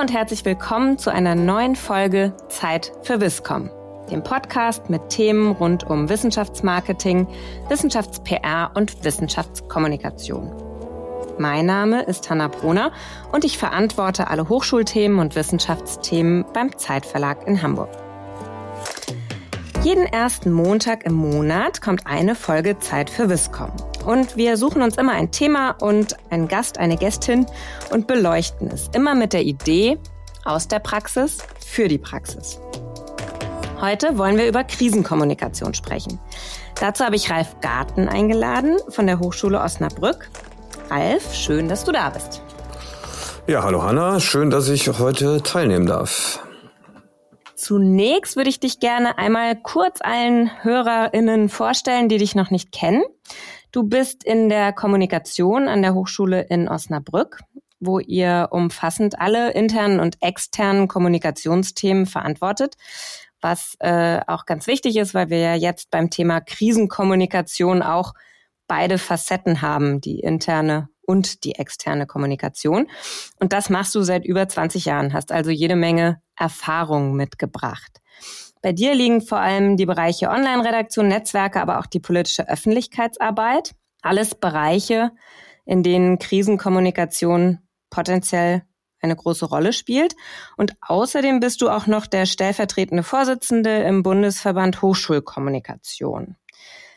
und 0.00 0.14
herzlich 0.14 0.46
willkommen 0.46 0.96
zu 0.96 1.12
einer 1.12 1.34
neuen 1.34 1.76
Folge 1.76 2.32
Zeit 2.48 2.90
für 3.02 3.20
Wisscom, 3.20 3.68
dem 4.10 4.22
Podcast 4.22 4.88
mit 4.88 5.10
Themen 5.10 5.52
rund 5.52 5.84
um 5.84 6.08
Wissenschaftsmarketing, 6.08 7.28
Wissenschafts-PR 7.68 8.70
und 8.74 9.04
Wissenschaftskommunikation. 9.04 10.54
Mein 11.36 11.66
Name 11.66 12.02
ist 12.04 12.30
Hanna 12.30 12.48
Brunner 12.48 12.92
und 13.30 13.44
ich 13.44 13.58
verantworte 13.58 14.28
alle 14.28 14.48
Hochschulthemen 14.48 15.18
und 15.18 15.36
Wissenschaftsthemen 15.36 16.46
beim 16.54 16.78
Zeitverlag 16.78 17.46
in 17.46 17.60
Hamburg. 17.60 17.90
Jeden 19.82 20.06
ersten 20.06 20.50
Montag 20.50 21.04
im 21.04 21.12
Monat 21.12 21.82
kommt 21.82 22.06
eine 22.06 22.34
Folge 22.34 22.78
Zeit 22.78 23.10
für 23.10 23.28
Wisscom. 23.28 23.70
Und 24.04 24.36
wir 24.36 24.56
suchen 24.56 24.82
uns 24.82 24.96
immer 24.96 25.12
ein 25.12 25.30
Thema 25.30 25.70
und 25.80 26.16
einen 26.30 26.48
Gast, 26.48 26.78
eine 26.78 26.96
Gästin 26.96 27.46
und 27.90 28.06
beleuchten 28.06 28.68
es. 28.68 28.88
Immer 28.94 29.14
mit 29.14 29.32
der 29.32 29.42
Idee 29.42 29.98
aus 30.44 30.68
der 30.68 30.78
Praxis 30.78 31.38
für 31.66 31.88
die 31.88 31.98
Praxis. 31.98 32.58
Heute 33.80 34.18
wollen 34.18 34.36
wir 34.36 34.48
über 34.48 34.64
Krisenkommunikation 34.64 35.74
sprechen. 35.74 36.18
Dazu 36.80 37.04
habe 37.04 37.16
ich 37.16 37.30
Ralf 37.30 37.60
Garten 37.60 38.08
eingeladen 38.08 38.78
von 38.88 39.06
der 39.06 39.18
Hochschule 39.18 39.60
Osnabrück. 39.60 40.30
Ralf, 40.90 41.34
schön, 41.34 41.68
dass 41.68 41.84
du 41.84 41.92
da 41.92 42.10
bist. 42.10 42.42
Ja, 43.46 43.62
hallo 43.62 43.82
Hanna, 43.82 44.20
schön, 44.20 44.50
dass 44.50 44.68
ich 44.68 44.88
heute 44.98 45.42
teilnehmen 45.42 45.86
darf. 45.86 46.40
Zunächst 47.54 48.36
würde 48.36 48.48
ich 48.48 48.60
dich 48.60 48.80
gerne 48.80 49.18
einmal 49.18 49.56
kurz 49.56 50.00
allen 50.00 50.50
HörerInnen 50.62 51.48
vorstellen, 51.48 52.08
die 52.08 52.18
dich 52.18 52.34
noch 52.34 52.50
nicht 52.50 52.72
kennen. 52.72 53.02
Du 53.72 53.84
bist 53.84 54.24
in 54.24 54.48
der 54.48 54.72
Kommunikation 54.72 55.68
an 55.68 55.82
der 55.82 55.94
Hochschule 55.94 56.42
in 56.42 56.68
Osnabrück, 56.68 57.40
wo 57.78 58.00
ihr 58.00 58.48
umfassend 58.50 59.20
alle 59.20 59.52
internen 59.52 60.00
und 60.00 60.20
externen 60.20 60.88
Kommunikationsthemen 60.88 62.06
verantwortet, 62.06 62.76
was 63.40 63.76
äh, 63.78 64.20
auch 64.26 64.44
ganz 64.44 64.66
wichtig 64.66 64.96
ist, 64.96 65.14
weil 65.14 65.30
wir 65.30 65.38
ja 65.38 65.54
jetzt 65.54 65.90
beim 65.90 66.10
Thema 66.10 66.40
Krisenkommunikation 66.40 67.82
auch 67.82 68.14
beide 68.66 68.98
Facetten 68.98 69.62
haben, 69.62 70.00
die 70.00 70.20
interne 70.20 70.88
und 71.02 71.44
die 71.44 71.54
externe 71.54 72.06
Kommunikation. 72.06 72.88
Und 73.38 73.52
das 73.52 73.70
machst 73.70 73.94
du 73.94 74.02
seit 74.02 74.24
über 74.24 74.48
20 74.48 74.84
Jahren, 74.84 75.12
hast 75.12 75.32
also 75.32 75.50
jede 75.50 75.76
Menge 75.76 76.20
Erfahrung 76.36 77.14
mitgebracht. 77.14 78.00
Bei 78.62 78.72
dir 78.72 78.94
liegen 78.94 79.22
vor 79.22 79.38
allem 79.38 79.76
die 79.76 79.86
Bereiche 79.86 80.28
Online-Redaktion, 80.28 81.08
Netzwerke, 81.08 81.60
aber 81.60 81.78
auch 81.78 81.86
die 81.86 82.00
politische 82.00 82.48
Öffentlichkeitsarbeit. 82.48 83.74
Alles 84.02 84.34
Bereiche, 84.34 85.12
in 85.64 85.82
denen 85.82 86.18
Krisenkommunikation 86.18 87.58
potenziell 87.88 88.62
eine 89.00 89.16
große 89.16 89.46
Rolle 89.46 89.72
spielt. 89.72 90.14
Und 90.56 90.76
außerdem 90.80 91.40
bist 91.40 91.62
du 91.62 91.70
auch 91.70 91.86
noch 91.86 92.06
der 92.06 92.26
stellvertretende 92.26 93.02
Vorsitzende 93.02 93.78
im 93.82 94.02
Bundesverband 94.02 94.82
Hochschulkommunikation. 94.82 96.36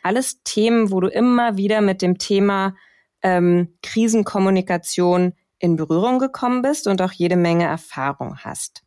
Alles 0.02 0.44
Themen, 0.44 0.92
wo 0.92 1.00
du 1.00 1.08
immer 1.08 1.56
wieder 1.56 1.80
mit 1.80 2.02
dem 2.02 2.18
Thema 2.18 2.76
ähm, 3.22 3.78
Krisenkommunikation 3.82 5.34
in 5.60 5.78
Berührung 5.78 6.20
gekommen 6.20 6.62
bist 6.62 6.88
und 6.88 7.02
auch 7.02 7.14
jede 7.14 7.38
Menge 7.38 7.64
Erfahrung 7.64 8.38
hast. 8.40 8.84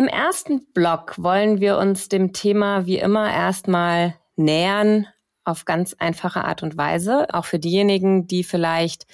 Im 0.00 0.08
ersten 0.08 0.64
Block 0.72 1.16
wollen 1.18 1.60
wir 1.60 1.76
uns 1.76 2.08
dem 2.08 2.32
Thema 2.32 2.86
wie 2.86 2.96
immer 2.96 3.30
erstmal 3.30 4.14
nähern 4.34 5.06
auf 5.44 5.66
ganz 5.66 5.92
einfache 5.98 6.42
Art 6.42 6.62
und 6.62 6.78
Weise, 6.78 7.26
auch 7.34 7.44
für 7.44 7.58
diejenigen, 7.58 8.26
die 8.26 8.42
vielleicht 8.42 9.04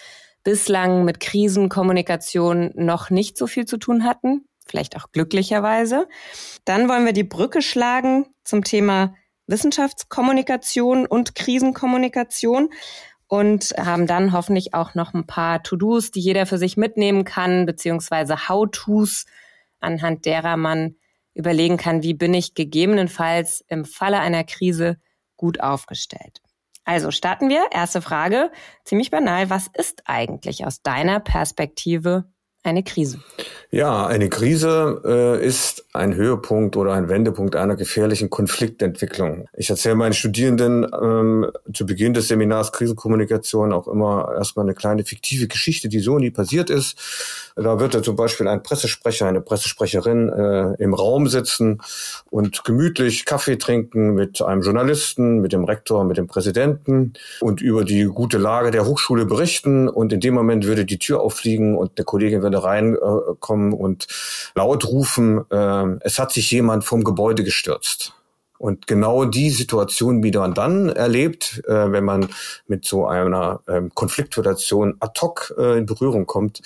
bislang 0.45 1.05
mit 1.05 1.19
Krisenkommunikation 1.19 2.71
noch 2.77 3.11
nicht 3.11 3.37
so 3.37 3.49
viel 3.49 3.65
zu 3.65 3.79
tun 3.79 4.05
hatten, 4.05 4.47
vielleicht 4.65 4.97
auch 4.97 5.11
glücklicherweise. 5.11 6.07
Dann 6.65 6.89
wollen 6.89 7.05
wir 7.05 7.13
die 7.13 7.25
Brücke 7.25 7.63
schlagen 7.63 8.27
zum 8.45 8.63
Thema 8.63 9.13
Wissenschaftskommunikation 9.49 11.05
und 11.05 11.35
Krisenkommunikation 11.35 12.69
und 13.27 13.75
haben 13.77 14.07
dann 14.07 14.31
hoffentlich 14.31 14.73
auch 14.73 14.95
noch 14.95 15.15
ein 15.15 15.27
paar 15.27 15.65
To-Dos, 15.65 16.13
die 16.13 16.21
jeder 16.21 16.47
für 16.47 16.59
sich 16.59 16.77
mitnehmen 16.77 17.25
kann, 17.25 17.67
beziehungsweise 17.67 18.49
How-Tos, 18.49 19.27
anhand 19.81 20.27
derer 20.27 20.57
man 20.57 20.97
überlegen 21.35 21.77
kann, 21.77 22.03
wie 22.03 22.15
bin 22.15 22.35
ich 22.35 22.55
gegebenenfalls 22.55 23.65
im 23.69 23.85
Falle 23.85 24.21
einer 24.21 24.45
Krise 24.45 24.99
gut 25.37 25.61
aufgestellt. 25.61 26.41
Also 26.85 27.11
starten 27.11 27.49
wir. 27.49 27.67
Erste 27.73 28.01
Frage, 28.01 28.51
ziemlich 28.85 29.11
banal. 29.11 29.51
Was 29.51 29.67
ist 29.67 30.05
eigentlich 30.07 30.65
aus 30.65 30.83
deiner 30.83 31.21
Perspektive 31.21 32.33
eine 32.67 32.83
Krise? 32.83 33.21
Ja, 33.71 34.07
eine 34.07 34.29
Krise 34.29 35.03
äh, 35.05 35.45
ist 35.45 35.87
ein 35.93 36.15
Höhepunkt 36.15 36.77
oder 36.77 36.93
ein 36.93 37.09
Wendepunkt 37.09 37.57
einer 37.57 37.77
gefährlichen 37.77 38.31
Konfliktentwicklung. 38.31 39.49
Ich 39.57 39.71
erzähle 39.71 39.97
meinen 39.97 40.13
Studierenden 40.13 40.87
ähm, 41.01 41.51
zu 41.73 41.85
Beginn 41.85 42.15
des 42.15 42.29
Seminars 42.29 42.73
Krisenkommunikation 42.73 43.73
auch 43.73 43.89
immer 43.89 44.33
erstmal 44.37 44.67
eine 44.67 44.75
kleine 44.75 45.05
fiktive 45.05 45.49
Geschichte, 45.49 45.89
die 45.89 45.99
so 46.01 46.19
nie 46.19 46.31
passiert 46.31 46.71
ist. 46.71 46.97
Da 47.57 47.81
wird 47.81 47.95
da 47.95 48.03
zum 48.03 48.17
Beispiel 48.17 48.49
ein 48.49 48.63
Pressesprecher, 48.63 49.27
eine 49.27 49.41
Pressesprecherin 49.41 50.29
äh, 50.29 50.83
im 50.83 50.93
Raum 50.93 51.27
sitzen 51.27 51.81
und 52.31 52.65
gemütlich 52.65 53.25
Kaffee 53.25 53.57
trinken 53.57 54.15
mit 54.15 54.43
einem 54.43 54.61
Journalisten, 54.61 55.41
mit 55.41 55.53
dem 55.53 55.65
Rektor, 55.65 56.05
mit 56.05 56.19
dem 56.19 56.27
Präsidenten 56.27 57.15
und 57.41 57.63
über 57.63 57.85
die 57.85 58.05
gute 58.05 58.39
Lage 58.39 58.71
der 58.71 58.85
Hochschule 58.87 59.25
berichten. 59.25 59.89
Und 59.89 60.13
in 60.13 60.21
dem 60.21 60.35
Moment 60.35 60.67
würde 60.67 60.85
die 60.85 60.99
Tür 60.99 61.21
auffliegen 61.21 61.77
und 61.77 61.97
der 61.97 62.05
Kollegin 62.05 62.43
würde 62.43 62.56
reinkommen 62.65 63.73
und 63.73 64.07
laut 64.55 64.87
rufen, 64.87 65.45
äh, 65.51 65.99
es 66.01 66.19
hat 66.19 66.33
sich 66.33 66.51
jemand 66.51 66.85
vom 66.85 67.05
Gebäude 67.05 67.45
gestürzt. 67.45 68.13
Und 68.59 68.87
genau 68.87 69.25
die 69.27 69.51
Situation, 69.51 70.23
wie 70.23 70.33
man 70.33 70.55
dann 70.55 70.89
erlebt, 70.89 71.63
äh, 71.67 71.93
wenn 71.93 72.05
man 72.05 72.29
mit 72.67 72.87
so 72.87 73.07
einer 73.07 73.61
ähm, 73.69 73.91
Konfliktsituation 73.95 74.97
ad 75.01 75.21
hoc 75.21 75.55
äh, 75.59 75.77
in 75.77 75.87
Berührung 75.87 76.27
kommt, 76.27 76.63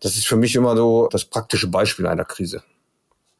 das 0.00 0.16
ist 0.16 0.26
für 0.26 0.36
mich 0.36 0.54
immer 0.54 0.76
so 0.76 1.08
das 1.10 1.24
praktische 1.24 1.68
Beispiel 1.68 2.06
einer 2.06 2.24
Krise. 2.24 2.62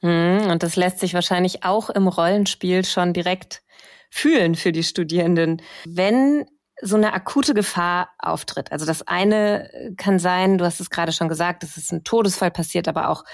Hm, 0.01 0.51
und 0.51 0.63
das 0.63 0.77
lässt 0.77 1.01
sich 1.01 1.13
wahrscheinlich 1.13 1.63
auch 1.65 1.91
im 1.91 2.09
Rollenspiel 2.09 2.85
schon 2.85 3.13
direkt 3.13 3.63
fühlen 4.09 4.55
für 4.55 4.73
die 4.73 4.83
Studierenden. 4.83 5.63
Wenn 5.85 6.47
so 6.83 6.97
eine 6.97 7.13
akute 7.13 7.55
Gefahr 7.55 8.11
auftritt. 8.19 8.73
Also 8.73 8.87
das 8.87 9.07
eine 9.07 9.95
kann 9.97 10.19
sein, 10.19 10.59
du 10.59 10.65
hast 10.65 10.81
es 10.81 10.91
gerade 10.91 11.13
schon 11.13 11.29
gesagt, 11.29 11.63
es 11.63 11.93
ein 11.93 12.05
Todesfall 12.05 12.51
passiert, 12.51 12.89
aber 12.89 13.09
auch 13.09 13.25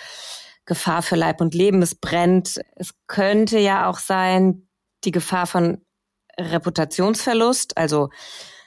Gefahr 0.64 1.02
für 1.02 1.16
Leib 1.16 1.40
und 1.40 1.54
Leben, 1.54 1.80
es 1.82 1.94
brennt. 1.94 2.60
Es 2.74 2.94
könnte 3.06 3.58
ja 3.58 3.88
auch 3.88 3.98
sein, 3.98 4.68
die 5.04 5.12
Gefahr 5.12 5.46
von 5.46 5.84
Reputationsverlust, 6.38 7.78
also 7.78 8.10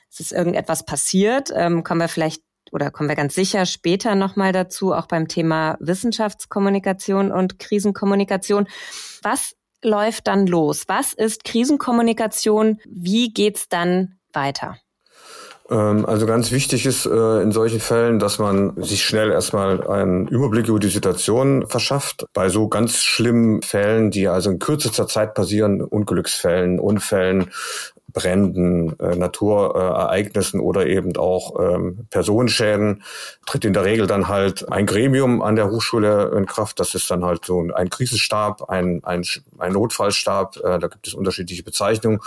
es 0.10 0.20
ist 0.20 0.32
irgendetwas 0.32 0.86
passiert, 0.86 1.52
ähm, 1.54 1.84
kommen 1.84 2.02
wir 2.02 2.08
vielleicht 2.08 2.42
oder 2.72 2.92
kommen 2.92 3.10
wir 3.10 3.16
ganz 3.16 3.36
sicher 3.36 3.66
später 3.66 4.16
nochmal 4.16 4.52
dazu, 4.52 4.94
auch 4.94 5.08
beim 5.08 5.28
Thema 5.28 5.78
Wissenschaftskommunikation 5.80 7.32
und 7.32 7.60
Krisenkommunikation. 7.60 8.68
Was 9.22 9.56
läuft 9.84 10.28
dann 10.28 10.48
los? 10.48 10.86
Was 10.88 11.14
ist 11.14 11.44
Krisenkommunikation? 11.44 12.80
Wie 12.88 13.34
geht's 13.34 13.70
dann 13.70 14.19
weiter? 14.34 14.78
Ähm, 15.70 16.06
also 16.06 16.26
ganz 16.26 16.52
wichtig 16.52 16.86
ist 16.86 17.06
äh, 17.06 17.42
in 17.42 17.52
solchen 17.52 17.80
Fällen, 17.80 18.20
dass 18.20 18.40
man 18.40 18.82
sich 18.82 19.06
schnell 19.06 19.32
erstmal 19.32 19.88
einen 19.88 20.28
Überblick 20.28 20.68
über 20.68 20.80
die 20.80 20.90
Situation 20.90 21.68
verschafft. 21.68 22.26
Bei 22.34 22.50
so 22.50 22.68
ganz 22.68 22.98
schlimmen 22.98 23.62
Fällen, 23.62 24.12
die 24.12 24.28
also 24.28 24.50
in 24.50 24.60
kürzester 24.60 25.08
Zeit 25.08 25.36
passieren, 25.36 25.82
Unglücksfällen, 25.82 26.80
Unfällen, 26.80 27.52
Bränden, 28.12 29.00
äh, 29.00 29.16
Naturereignissen 29.16 30.60
oder 30.60 30.88
eben 30.88 31.16
auch 31.18 31.60
ähm, 31.60 32.08
Personenschäden, 32.10 33.04
tritt 33.46 33.66
in 33.66 33.74
der 33.74 33.86
Regel 33.86 34.08
dann 34.08 34.28
halt 34.28 34.72
ein 34.72 34.88
Gremium 34.88 35.44
an 35.44 35.56
der 35.56 35.70
Hochschule 35.70 36.32
in 36.36 36.48
Kraft. 36.48 36.80
Das 36.80 36.96
ist 36.96 37.12
dann 37.12 37.24
halt 37.24 37.46
so 37.46 37.68
ein 37.72 37.90
Krisenstab, 37.92 38.70
ein, 38.70 39.02
ein, 39.04 39.24
ein 39.60 39.74
Notfallstab. 39.74 40.58
Äh, 40.58 40.80
da 40.80 40.88
gibt 40.88 41.08
es 41.08 41.14
unterschiedliche 41.14 41.62
Bezeichnungen. 41.62 42.20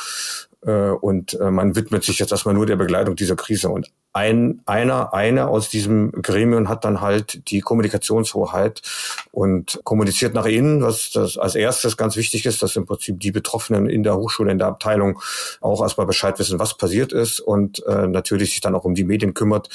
Äh, 0.64 0.90
und 0.90 1.34
äh, 1.40 1.50
man 1.50 1.74
widmet 1.74 2.04
sich 2.04 2.18
jetzt 2.18 2.30
erstmal 2.32 2.54
nur 2.54 2.66
der 2.66 2.76
Begleitung 2.76 3.16
dieser 3.16 3.36
Krise. 3.36 3.68
Und 3.68 3.90
ein, 4.12 4.60
einer, 4.66 5.14
einer 5.14 5.48
aus 5.48 5.70
diesem 5.70 6.12
Gremium 6.12 6.68
hat 6.68 6.84
dann 6.84 7.00
halt 7.00 7.50
die 7.50 7.60
Kommunikationshoheit 7.60 8.82
und 9.30 9.80
kommuniziert 9.84 10.34
nach 10.34 10.46
innen, 10.46 10.82
was 10.82 11.10
das 11.10 11.38
als 11.38 11.54
erstes 11.54 11.96
ganz 11.96 12.16
wichtig 12.16 12.46
ist, 12.46 12.62
dass 12.62 12.76
im 12.76 12.86
Prinzip 12.86 13.18
die 13.20 13.32
Betroffenen 13.32 13.88
in 13.88 14.02
der 14.02 14.16
Hochschule, 14.16 14.52
in 14.52 14.58
der 14.58 14.68
Abteilung 14.68 15.20
auch 15.60 15.82
erstmal 15.82 16.06
Bescheid 16.06 16.38
wissen, 16.38 16.58
was 16.58 16.76
passiert 16.76 17.12
ist 17.12 17.40
und 17.40 17.84
äh, 17.86 18.06
natürlich 18.06 18.50
sich 18.50 18.60
dann 18.60 18.74
auch 18.74 18.84
um 18.84 18.94
die 18.94 19.04
Medien 19.04 19.34
kümmert, 19.34 19.68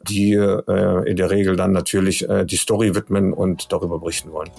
die 0.00 0.34
äh, 0.34 1.10
in 1.10 1.16
der 1.16 1.30
Regel 1.30 1.56
dann 1.56 1.72
natürlich 1.72 2.28
äh, 2.28 2.44
die 2.44 2.56
Story 2.56 2.94
widmen 2.94 3.32
und 3.32 3.72
darüber 3.72 3.98
berichten 3.98 4.32
wollen. 4.32 4.50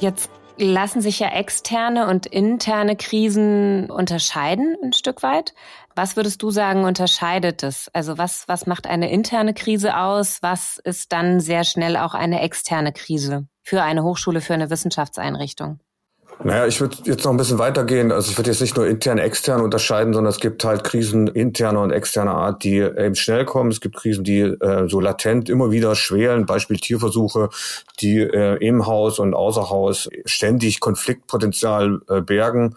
Jetzt 0.00 0.30
lassen 0.58 1.00
sich 1.00 1.18
ja 1.18 1.28
externe 1.28 2.06
und 2.06 2.26
interne 2.26 2.94
Krisen 2.94 3.90
unterscheiden 3.90 4.76
ein 4.82 4.92
Stück 4.92 5.24
weit. 5.24 5.54
Was 5.96 6.14
würdest 6.14 6.40
du 6.42 6.50
sagen, 6.50 6.84
unterscheidet 6.84 7.64
es? 7.64 7.88
Also 7.92 8.16
was, 8.16 8.46
was 8.46 8.66
macht 8.66 8.86
eine 8.86 9.10
interne 9.10 9.54
Krise 9.54 9.96
aus? 9.96 10.38
Was 10.40 10.78
ist 10.78 11.12
dann 11.12 11.40
sehr 11.40 11.64
schnell 11.64 11.96
auch 11.96 12.14
eine 12.14 12.42
externe 12.42 12.92
Krise 12.92 13.48
für 13.62 13.82
eine 13.82 14.04
Hochschule, 14.04 14.40
für 14.40 14.54
eine 14.54 14.70
Wissenschaftseinrichtung? 14.70 15.80
Naja, 16.44 16.66
ich 16.66 16.80
würde 16.80 16.96
jetzt 17.04 17.24
noch 17.24 17.32
ein 17.32 17.36
bisschen 17.36 17.58
weitergehen. 17.58 18.12
Also 18.12 18.30
ich 18.30 18.38
würde 18.38 18.50
jetzt 18.50 18.60
nicht 18.60 18.76
nur 18.76 18.86
intern, 18.86 19.18
extern 19.18 19.60
unterscheiden, 19.60 20.14
sondern 20.14 20.30
es 20.30 20.38
gibt 20.38 20.62
halt 20.64 20.84
Krisen 20.84 21.26
interner 21.26 21.80
und 21.80 21.90
externer 21.90 22.34
Art, 22.34 22.62
die 22.62 22.76
eben 22.76 23.16
schnell 23.16 23.44
kommen. 23.44 23.70
Es 23.70 23.80
gibt 23.80 23.96
Krisen, 23.96 24.22
die 24.22 24.40
äh, 24.40 24.88
so 24.88 25.00
latent 25.00 25.48
immer 25.48 25.72
wieder 25.72 25.96
schwelen, 25.96 26.46
Beispiel 26.46 26.76
Tierversuche, 26.76 27.48
die 28.00 28.20
äh, 28.20 28.54
im 28.64 28.86
Haus 28.86 29.18
und 29.18 29.34
außer 29.34 29.68
Haus 29.68 30.08
ständig 30.26 30.78
Konfliktpotenzial 30.78 32.00
äh, 32.08 32.20
bergen. 32.20 32.76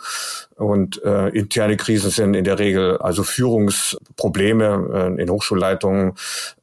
Und 0.61 1.03
äh, 1.03 1.29
interne 1.29 1.75
Krisen 1.75 2.11
sind 2.11 2.35
in 2.35 2.43
der 2.43 2.59
Regel 2.59 2.97
also 2.97 3.23
Führungsprobleme 3.23 5.15
äh, 5.17 5.21
in 5.21 5.29
Hochschulleitungen, 5.29 6.13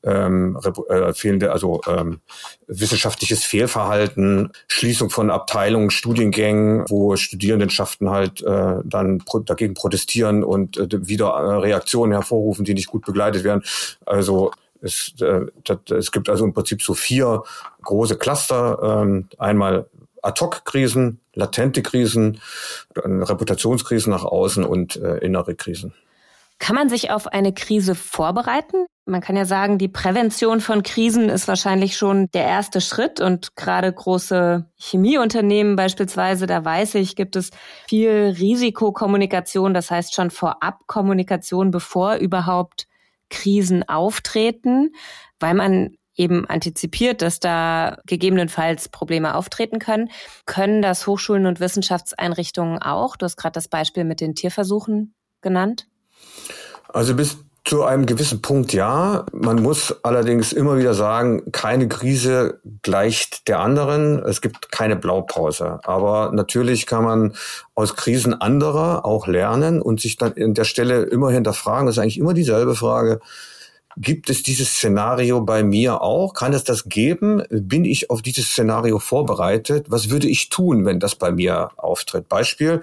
ähm, 0.04 0.56
äh, 0.88 1.12
fehlende, 1.12 1.50
also 1.50 1.80
ähm, 1.88 2.20
wissenschaftliches 2.68 3.42
Fehlverhalten, 3.42 4.52
Schließung 4.68 5.10
von 5.10 5.32
Abteilungen, 5.32 5.90
Studiengängen, 5.90 6.84
wo 6.88 7.16
Studierendenschaften 7.16 8.10
halt 8.10 8.40
äh, 8.42 8.76
dann 8.84 9.18
pro 9.18 9.40
dagegen 9.40 9.74
protestieren 9.74 10.44
und 10.44 10.76
äh, 10.76 11.08
wieder 11.08 11.30
äh, 11.30 11.54
Reaktionen 11.56 12.12
hervorrufen, 12.12 12.64
die 12.64 12.74
nicht 12.74 12.88
gut 12.88 13.04
begleitet 13.04 13.42
werden. 13.42 13.64
Also 14.06 14.52
es, 14.80 15.12
äh, 15.20 15.46
das, 15.64 15.78
es 15.90 16.12
gibt 16.12 16.28
also 16.28 16.44
im 16.44 16.52
Prinzip 16.52 16.82
so 16.82 16.94
vier 16.94 17.42
große 17.82 18.16
Cluster. 18.16 18.78
Ähm, 19.02 19.28
einmal 19.38 19.86
Ad-Hoc-Krisen, 20.22 21.20
latente 21.34 21.82
Krisen, 21.82 22.40
Reputationskrisen 22.94 24.10
nach 24.10 24.24
außen 24.24 24.64
und 24.64 24.96
äh, 24.96 25.18
innere 25.18 25.54
Krisen. 25.54 25.94
Kann 26.58 26.74
man 26.74 26.88
sich 26.88 27.10
auf 27.10 27.28
eine 27.28 27.54
Krise 27.54 27.94
vorbereiten? 27.94 28.86
Man 29.06 29.20
kann 29.20 29.36
ja 29.36 29.44
sagen, 29.44 29.78
die 29.78 29.88
Prävention 29.88 30.60
von 30.60 30.82
Krisen 30.82 31.28
ist 31.28 31.46
wahrscheinlich 31.46 31.96
schon 31.96 32.26
der 32.34 32.44
erste 32.44 32.80
Schritt 32.80 33.20
und 33.20 33.54
gerade 33.54 33.92
große 33.92 34.66
Chemieunternehmen 34.76 35.76
beispielsweise, 35.76 36.46
da 36.46 36.64
weiß 36.64 36.96
ich, 36.96 37.16
gibt 37.16 37.36
es 37.36 37.50
viel 37.88 38.34
Risikokommunikation, 38.38 39.72
das 39.72 39.90
heißt 39.90 40.14
schon 40.14 40.30
vorab 40.30 40.80
Kommunikation, 40.86 41.70
bevor 41.70 42.16
überhaupt 42.16 42.86
Krisen 43.30 43.88
auftreten, 43.88 44.90
weil 45.38 45.54
man 45.54 45.96
eben 46.18 46.46
antizipiert, 46.46 47.22
dass 47.22 47.40
da 47.40 47.98
gegebenenfalls 48.06 48.88
Probleme 48.88 49.34
auftreten 49.34 49.78
können. 49.78 50.10
Können 50.44 50.82
das 50.82 51.06
Hochschulen 51.06 51.46
und 51.46 51.60
Wissenschaftseinrichtungen 51.60 52.82
auch? 52.82 53.16
Du 53.16 53.24
hast 53.24 53.36
gerade 53.36 53.54
das 53.54 53.68
Beispiel 53.68 54.04
mit 54.04 54.20
den 54.20 54.34
Tierversuchen 54.34 55.14
genannt. 55.40 55.86
Also 56.88 57.14
bis 57.14 57.38
zu 57.64 57.84
einem 57.84 58.06
gewissen 58.06 58.40
Punkt 58.40 58.72
ja. 58.72 59.26
Man 59.32 59.62
muss 59.62 59.94
allerdings 60.02 60.54
immer 60.54 60.78
wieder 60.78 60.94
sagen, 60.94 61.52
keine 61.52 61.86
Krise 61.86 62.60
gleicht 62.82 63.46
der 63.46 63.60
anderen. 63.60 64.20
Es 64.20 64.40
gibt 64.40 64.72
keine 64.72 64.96
Blaupause. 64.96 65.78
Aber 65.84 66.32
natürlich 66.32 66.86
kann 66.86 67.04
man 67.04 67.34
aus 67.74 67.94
Krisen 67.94 68.32
anderer 68.32 69.04
auch 69.04 69.26
lernen 69.26 69.82
und 69.82 70.00
sich 70.00 70.16
dann 70.16 70.32
in 70.32 70.54
der 70.54 70.64
Stelle 70.64 71.02
immer 71.02 71.30
hinterfragen. 71.30 71.86
Das 71.86 71.96
ist 71.96 72.02
eigentlich 72.02 72.18
immer 72.18 72.32
dieselbe 72.32 72.74
Frage 72.74 73.20
Gibt 74.00 74.30
es 74.30 74.44
dieses 74.44 74.70
Szenario 74.70 75.40
bei 75.40 75.64
mir 75.64 76.02
auch? 76.02 76.32
Kann 76.32 76.52
es 76.52 76.62
das 76.62 76.84
geben? 76.84 77.42
Bin 77.50 77.84
ich 77.84 78.10
auf 78.10 78.22
dieses 78.22 78.50
Szenario 78.50 79.00
vorbereitet? 79.00 79.86
Was 79.88 80.08
würde 80.08 80.28
ich 80.28 80.50
tun, 80.50 80.84
wenn 80.84 81.00
das 81.00 81.16
bei 81.16 81.32
mir 81.32 81.70
auftritt? 81.76 82.28
Beispiel, 82.28 82.80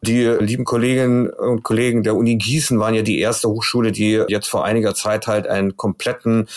die 0.00 0.24
lieben 0.24 0.64
Kolleginnen 0.64 1.28
und 1.28 1.62
Kollegen 1.62 2.02
der 2.02 2.16
Uni 2.16 2.36
Gießen 2.36 2.78
waren 2.78 2.94
ja 2.94 3.02
die 3.02 3.18
erste 3.18 3.48
Hochschule, 3.50 3.92
die 3.92 4.22
jetzt 4.28 4.48
vor 4.48 4.64
einiger 4.64 4.94
Zeit 4.94 5.26
halt 5.26 5.46
einen 5.46 5.76
kompletten 5.76 6.48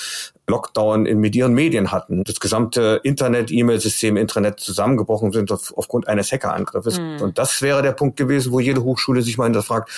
Lockdown 0.49 1.05
in 1.05 1.19
mit 1.19 1.35
ihren 1.35 1.53
Medien 1.53 1.91
hatten. 1.91 2.23
Das 2.23 2.39
gesamte 2.39 2.99
Internet, 3.03 3.51
E-Mail-System, 3.51 4.17
Intranet 4.17 4.59
zusammengebrochen 4.59 5.31
sind 5.31 5.51
auf, 5.51 5.73
aufgrund 5.77 6.07
eines 6.07 6.31
Hackerangriffes. 6.31 6.99
Mhm. 6.99 7.21
Und 7.21 7.37
das 7.37 7.61
wäre 7.61 7.81
der 7.81 7.93
Punkt 7.93 8.17
gewesen, 8.17 8.51
wo 8.51 8.59
jede 8.59 8.83
Hochschule 8.83 9.21
sich 9.21 9.37
mal 9.37 9.45
hinterfragt, 9.45 9.89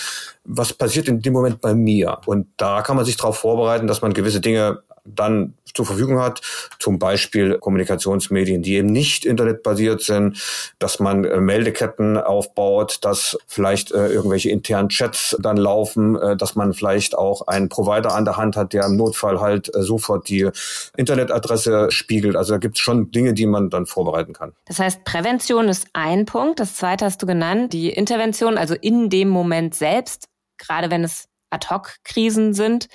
was 0.43 0.73
passiert 0.73 1.07
in 1.07 1.21
dem 1.21 1.33
Moment 1.33 1.61
bei 1.61 1.73
mir? 1.73 2.19
Und 2.25 2.47
da 2.57 2.81
kann 2.81 2.95
man 2.95 3.05
sich 3.05 3.17
darauf 3.17 3.37
vorbereiten, 3.37 3.87
dass 3.87 4.01
man 4.01 4.13
gewisse 4.13 4.41
Dinge 4.41 4.83
dann 5.05 5.53
zur 5.73 5.85
Verfügung 5.85 6.19
hat, 6.19 6.41
zum 6.79 6.99
Beispiel 6.99 7.57
Kommunikationsmedien, 7.57 8.61
die 8.61 8.75
eben 8.75 8.89
nicht 8.89 9.25
internetbasiert 9.25 10.01
sind, 10.01 10.41
dass 10.79 10.99
man 10.99 11.23
äh, 11.23 11.39
Meldeketten 11.39 12.17
aufbaut, 12.17 12.99
dass 13.01 13.37
vielleicht 13.47 13.91
äh, 13.91 14.07
irgendwelche 14.07 14.49
internen 14.49 14.89
Chats 14.89 15.35
dann 15.39 15.57
laufen, 15.57 16.15
äh, 16.15 16.35
dass 16.35 16.55
man 16.55 16.73
vielleicht 16.73 17.17
auch 17.17 17.47
einen 17.47 17.69
Provider 17.69 18.13
an 18.13 18.25
der 18.25 18.37
Hand 18.37 18.55
hat, 18.55 18.73
der 18.73 18.85
im 18.85 18.97
Notfall 18.97 19.39
halt 19.39 19.73
äh, 19.73 19.81
sofort 19.81 20.27
die 20.29 20.49
Internetadresse 20.97 21.91
spiegelt. 21.91 22.35
Also 22.35 22.53
da 22.53 22.57
gibt 22.57 22.77
es 22.77 22.81
schon 22.81 23.11
Dinge, 23.11 23.33
die 23.33 23.45
man 23.45 23.69
dann 23.69 23.85
vorbereiten 23.85 24.33
kann. 24.33 24.53
Das 24.65 24.79
heißt, 24.79 25.03
Prävention 25.05 25.69
ist 25.69 25.87
ein 25.93 26.25
Punkt. 26.25 26.59
Das 26.59 26.75
zweite 26.75 27.05
hast 27.05 27.21
du 27.21 27.25
genannt, 27.25 27.73
die 27.73 27.89
Intervention, 27.89 28.57
also 28.57 28.75
in 28.75 29.09
dem 29.09 29.29
Moment 29.29 29.75
selbst, 29.75 30.27
gerade 30.57 30.91
wenn 30.91 31.03
es 31.03 31.30
Ad-Hoc-Krisen 31.51 32.53
sind, 32.53 32.87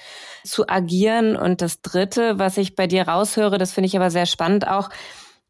zu 0.45 0.69
agieren. 0.69 1.37
Und 1.37 1.63
das 1.63 1.81
Dritte, 1.81 2.39
was 2.39 2.57
ich 2.57 2.75
bei 2.75 2.87
dir 2.87 3.07
raushöre, 3.07 3.59
das 3.59 3.73
finde 3.73 3.87
ich 3.87 3.97
aber 3.97 4.11
sehr 4.11 4.27
spannend 4.27 4.67
auch, 4.67 4.91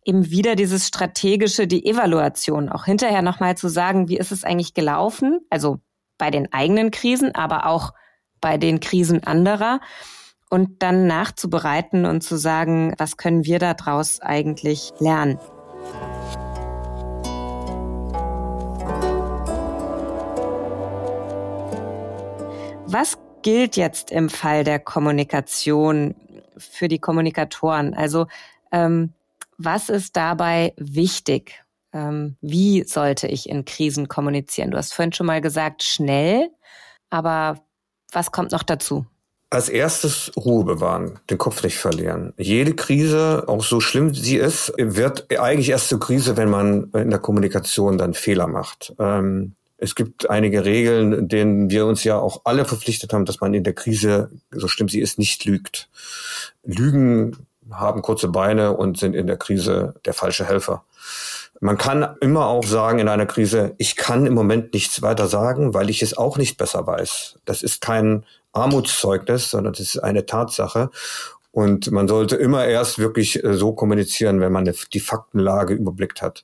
eben 0.04 0.30
wieder 0.30 0.54
dieses 0.54 0.86
strategische, 0.86 1.66
die 1.66 1.86
Evaluation, 1.86 2.68
auch 2.68 2.84
hinterher 2.84 3.22
nochmal 3.22 3.56
zu 3.56 3.68
sagen, 3.68 4.08
wie 4.08 4.16
ist 4.16 4.30
es 4.30 4.44
eigentlich 4.44 4.74
gelaufen? 4.74 5.40
Also 5.50 5.80
bei 6.18 6.30
den 6.30 6.52
eigenen 6.52 6.90
Krisen, 6.90 7.34
aber 7.34 7.66
auch 7.66 7.92
bei 8.40 8.56
den 8.56 8.80
Krisen 8.80 9.24
anderer 9.24 9.80
und 10.48 10.82
dann 10.82 11.06
nachzubereiten 11.06 12.06
und 12.06 12.22
zu 12.22 12.36
sagen, 12.36 12.94
was 12.98 13.16
können 13.16 13.44
wir 13.44 13.58
daraus 13.58 14.20
eigentlich 14.20 14.92
lernen? 15.00 15.38
Was 22.98 23.18
gilt 23.42 23.76
jetzt 23.76 24.10
im 24.10 24.30
Fall 24.30 24.64
der 24.64 24.78
Kommunikation 24.78 26.14
für 26.56 26.88
die 26.88 26.98
Kommunikatoren? 26.98 27.92
Also 27.92 28.26
ähm, 28.72 29.12
was 29.58 29.90
ist 29.90 30.16
dabei 30.16 30.72
wichtig? 30.78 31.62
Ähm, 31.92 32.36
wie 32.40 32.84
sollte 32.84 33.26
ich 33.26 33.50
in 33.50 33.66
Krisen 33.66 34.08
kommunizieren? 34.08 34.70
Du 34.70 34.78
hast 34.78 34.94
vorhin 34.94 35.12
schon 35.12 35.26
mal 35.26 35.42
gesagt, 35.42 35.82
schnell, 35.82 36.48
aber 37.10 37.60
was 38.12 38.32
kommt 38.32 38.52
noch 38.52 38.62
dazu? 38.62 39.04
Als 39.50 39.68
erstes 39.68 40.32
Ruhe 40.34 40.64
bewahren, 40.64 41.20
den 41.28 41.36
Kopf 41.36 41.62
nicht 41.62 41.76
verlieren. 41.76 42.32
Jede 42.38 42.74
Krise, 42.74 43.44
auch 43.46 43.62
so 43.62 43.80
schlimm 43.80 44.14
sie 44.14 44.38
ist, 44.38 44.72
wird 44.78 45.38
eigentlich 45.38 45.68
erst 45.68 45.90
zur 45.90 46.00
Krise, 46.00 46.38
wenn 46.38 46.48
man 46.48 46.90
in 46.94 47.10
der 47.10 47.18
Kommunikation 47.18 47.98
dann 47.98 48.14
Fehler 48.14 48.46
macht. 48.46 48.94
Ähm, 48.98 49.54
es 49.78 49.94
gibt 49.94 50.30
einige 50.30 50.64
Regeln, 50.64 51.28
denen 51.28 51.70
wir 51.70 51.86
uns 51.86 52.04
ja 52.04 52.18
auch 52.18 52.42
alle 52.44 52.64
verpflichtet 52.64 53.12
haben, 53.12 53.26
dass 53.26 53.40
man 53.40 53.54
in 53.54 53.64
der 53.64 53.74
Krise, 53.74 54.30
so 54.50 54.68
stimmt 54.68 54.90
sie 54.90 55.00
ist, 55.00 55.18
nicht 55.18 55.44
lügt. 55.44 55.88
Lügen 56.64 57.46
haben 57.70 58.02
kurze 58.02 58.28
Beine 58.28 58.76
und 58.76 58.98
sind 58.98 59.14
in 59.14 59.26
der 59.26 59.36
Krise 59.36 59.94
der 60.04 60.14
falsche 60.14 60.46
Helfer. 60.46 60.84
Man 61.60 61.78
kann 61.78 62.16
immer 62.20 62.46
auch 62.46 62.64
sagen 62.64 62.98
in 62.98 63.08
einer 63.08 63.26
Krise, 63.26 63.74
ich 63.78 63.96
kann 63.96 64.26
im 64.26 64.34
Moment 64.34 64.74
nichts 64.74 65.02
weiter 65.02 65.26
sagen, 65.26 65.74
weil 65.74 65.90
ich 65.90 66.02
es 66.02 66.16
auch 66.16 66.36
nicht 66.36 66.58
besser 66.58 66.86
weiß. 66.86 67.38
Das 67.44 67.62
ist 67.62 67.80
kein 67.80 68.24
Armutszeugnis, 68.52 69.50
sondern 69.50 69.72
das 69.72 69.80
ist 69.80 69.98
eine 69.98 70.26
Tatsache. 70.26 70.90
Und 71.56 71.90
man 71.90 72.06
sollte 72.06 72.36
immer 72.36 72.66
erst 72.66 72.98
wirklich 72.98 73.42
äh, 73.42 73.54
so 73.54 73.72
kommunizieren, 73.72 74.40
wenn 74.40 74.52
man 74.52 74.70
die 74.92 75.00
Faktenlage 75.00 75.72
überblickt 75.72 76.20
hat. 76.20 76.42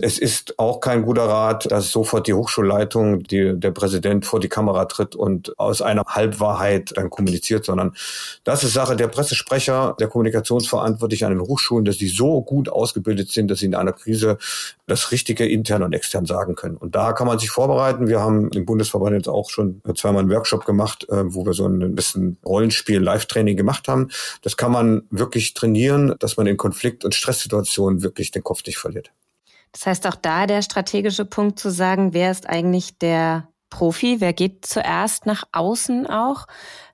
Es 0.00 0.16
ist 0.16 0.60
auch 0.60 0.78
kein 0.78 1.02
guter 1.02 1.24
Rat, 1.24 1.68
dass 1.72 1.90
sofort 1.90 2.28
die 2.28 2.34
Hochschulleitung, 2.34 3.24
die, 3.24 3.58
der 3.58 3.72
Präsident 3.72 4.24
vor 4.24 4.38
die 4.38 4.48
Kamera 4.48 4.84
tritt 4.84 5.16
und 5.16 5.58
aus 5.58 5.82
einer 5.82 6.04
Halbwahrheit 6.06 6.96
dann 6.96 7.10
kommuniziert, 7.10 7.64
sondern 7.64 7.96
das 8.44 8.62
ist 8.62 8.74
Sache 8.74 8.94
der 8.94 9.08
Pressesprecher, 9.08 9.96
der 9.98 10.06
Kommunikationsverantwortlichen 10.06 11.26
an 11.26 11.32
den 11.32 11.40
Hochschulen, 11.40 11.84
dass 11.84 11.98
die 11.98 12.06
so 12.06 12.40
gut 12.40 12.68
ausgebildet 12.68 13.32
sind, 13.32 13.50
dass 13.50 13.58
sie 13.58 13.66
in 13.66 13.74
einer 13.74 13.92
Krise 13.92 14.38
das 14.86 15.10
Richtige 15.10 15.48
intern 15.48 15.82
und 15.82 15.92
extern 15.94 16.26
sagen 16.26 16.54
können. 16.54 16.76
Und 16.76 16.94
da 16.94 17.12
kann 17.12 17.26
man 17.26 17.40
sich 17.40 17.50
vorbereiten. 17.50 18.06
Wir 18.06 18.20
haben 18.20 18.50
im 18.52 18.66
Bundesverband 18.66 19.16
jetzt 19.16 19.28
auch 19.28 19.50
schon 19.50 19.82
zweimal 19.96 20.22
einen 20.22 20.30
Workshop 20.30 20.64
gemacht, 20.64 21.08
äh, 21.08 21.24
wo 21.34 21.44
wir 21.44 21.54
so 21.54 21.66
ein 21.66 21.96
bisschen 21.96 22.38
Rollenspiel, 22.46 23.00
Live-Training 23.00 23.56
gemacht 23.56 23.88
haben. 23.88 24.10
Das 24.42 24.56
kann 24.56 24.72
man 24.72 25.02
wirklich 25.10 25.54
trainieren, 25.54 26.14
dass 26.18 26.36
man 26.36 26.46
in 26.46 26.56
Konflikt- 26.56 27.04
und 27.04 27.14
Stresssituationen 27.14 28.02
wirklich 28.02 28.30
den 28.30 28.42
Kopf 28.42 28.64
nicht 28.66 28.78
verliert. 28.78 29.10
Das 29.72 29.86
heißt 29.86 30.06
auch 30.06 30.14
da 30.14 30.46
der 30.46 30.62
strategische 30.62 31.24
Punkt 31.24 31.58
zu 31.58 31.70
sagen, 31.70 32.14
wer 32.14 32.30
ist 32.30 32.48
eigentlich 32.48 32.98
der 32.98 33.48
Profi, 33.70 34.20
wer 34.20 34.32
geht 34.32 34.64
zuerst 34.64 35.26
nach 35.26 35.44
außen 35.52 36.06
auch. 36.06 36.46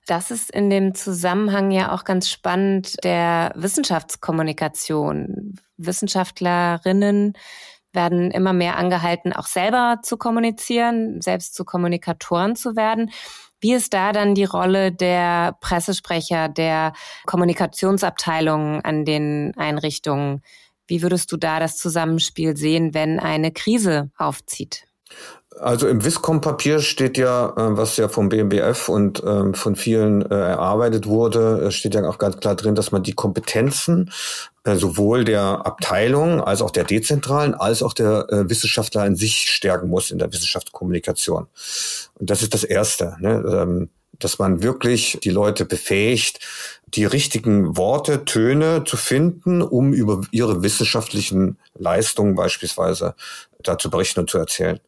Das 0.05 0.29
ist 0.29 0.51
in 0.51 0.69
dem 0.69 0.93
Zusammenhang 0.93 1.71
ja 1.71 1.93
auch 1.93 2.03
ganz 2.03 2.29
spannend 2.29 3.03
der 3.03 3.53
Wissenschaftskommunikation. 3.55 5.55
Wissenschaftlerinnen 5.77 7.33
werden 7.93 8.29
immer 8.29 8.53
mehr 8.53 8.77
angehalten, 8.77 9.33
auch 9.33 9.47
selber 9.47 9.99
zu 10.03 10.17
kommunizieren, 10.17 11.21
selbst 11.21 11.55
zu 11.55 11.63
Kommunikatoren 11.63 12.55
zu 12.55 12.75
werden. 12.75 13.09
Wie 13.65 13.73
ist 13.73 13.95
da 13.95 14.11
dann 14.11 14.35
die 14.35 14.43
Rolle 14.43 14.91
der 14.91 15.57
Pressesprecher, 15.59 16.49
der 16.49 16.93
Kommunikationsabteilungen 17.25 18.85
an 18.85 19.05
den 19.05 19.53
Einrichtungen? 19.57 20.43
Wie 20.85 21.01
würdest 21.01 21.31
du 21.31 21.37
da 21.37 21.59
das 21.59 21.75
Zusammenspiel 21.77 22.55
sehen, 22.55 22.93
wenn 22.93 23.19
eine 23.19 23.51
Krise 23.51 24.11
aufzieht? 24.19 24.85
Also 25.59 25.87
im 25.87 26.03
Wiscom-Papier 26.03 26.81
steht 26.81 27.17
ja, 27.17 27.49
äh, 27.49 27.77
was 27.77 27.95
ja 27.97 28.09
vom 28.09 28.29
BMBF 28.29 28.89
und 28.89 29.23
ähm, 29.25 29.53
von 29.53 29.75
vielen 29.75 30.21
äh, 30.21 30.35
erarbeitet 30.35 31.07
wurde, 31.07 31.71
steht 31.71 31.95
ja 31.95 32.07
auch 32.07 32.17
ganz 32.17 32.37
klar 32.37 32.55
drin, 32.55 32.75
dass 32.75 32.91
man 32.91 33.03
die 33.03 33.13
Kompetenzen 33.13 34.11
äh, 34.65 34.75
sowohl 34.75 35.23
der 35.23 35.65
Abteilung 35.65 36.41
als 36.41 36.61
auch 36.61 36.71
der 36.71 36.83
dezentralen 36.83 37.53
als 37.53 37.83
auch 37.83 37.93
der 37.93 38.27
Wissenschaftler 38.29 39.05
in 39.05 39.15
sich 39.15 39.49
stärken 39.51 39.89
muss 39.89 40.11
in 40.11 40.17
der 40.17 40.33
Wissenschaftskommunikation. 40.33 41.47
Und 42.15 42.29
das 42.29 42.41
ist 42.41 42.53
das 42.53 42.63
Erste, 42.63 43.15
ne? 43.19 43.43
Ähm, 43.47 43.89
dass 44.19 44.39
man 44.39 44.63
wirklich 44.63 45.19
die 45.23 45.29
Leute 45.29 45.65
befähigt, 45.65 46.39
die 46.87 47.05
richtigen 47.05 47.75
Worte, 47.75 48.23
Töne 48.23 48.83
zu 48.85 48.95
finden, 48.95 49.61
um 49.61 49.93
über 49.93 50.21
ihre 50.31 50.63
wissenschaftlichen 50.63 51.57
Leistungen 51.77 52.35
beispielsweise 52.35 53.15
da 53.61 53.77
zu 53.77 53.89
berichten 53.89 54.21
und 54.21 54.29
zu 54.29 54.37
erzählen. 54.37 54.79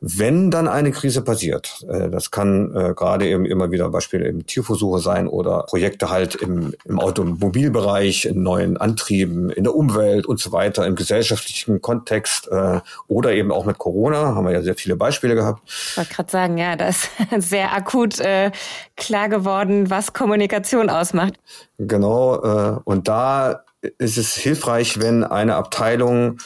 Wenn 0.00 0.50
dann 0.50 0.68
eine 0.68 0.92
Krise 0.92 1.22
passiert, 1.22 1.86
äh, 1.88 2.10
das 2.10 2.30
kann 2.30 2.74
äh, 2.76 2.92
gerade 2.94 3.26
eben 3.26 3.46
immer 3.46 3.70
wieder 3.70 3.88
Beispiele 3.88 4.26
im 4.28 4.44
Tierversuche 4.44 5.00
sein 5.00 5.26
oder 5.26 5.62
Projekte 5.62 6.10
halt 6.10 6.34
im, 6.34 6.74
im 6.84 7.00
Automobilbereich, 7.00 8.26
in 8.26 8.42
neuen 8.42 8.76
Antrieben, 8.76 9.48
in 9.48 9.64
der 9.64 9.74
Umwelt 9.74 10.26
und 10.26 10.38
so 10.38 10.52
weiter, 10.52 10.86
im 10.86 10.96
gesellschaftlichen 10.96 11.80
Kontext 11.80 12.46
äh, 12.48 12.80
oder 13.08 13.32
eben 13.32 13.50
auch 13.50 13.64
mit 13.64 13.78
Corona, 13.78 14.34
haben 14.34 14.44
wir 14.44 14.52
ja 14.52 14.62
sehr 14.62 14.74
viele 14.74 14.96
Beispiele 14.96 15.34
gehabt. 15.34 15.62
Ich 15.66 15.96
wollte 15.96 16.12
gerade 16.12 16.30
sagen, 16.30 16.58
ja, 16.58 16.76
das 16.76 17.08
ist 17.34 17.48
sehr 17.48 17.72
akut 17.72 18.20
äh, 18.20 18.50
klar 18.96 19.30
geworden, 19.30 19.88
was 19.88 20.12
Kommunikation 20.12 20.90
ausmacht. 20.90 21.34
Genau, 21.78 22.42
äh, 22.42 22.80
und 22.84 23.08
da 23.08 23.64
ist 23.96 24.18
es 24.18 24.34
hilfreich, 24.34 25.00
wenn 25.00 25.24
eine 25.24 25.54
Abteilung 25.54 26.38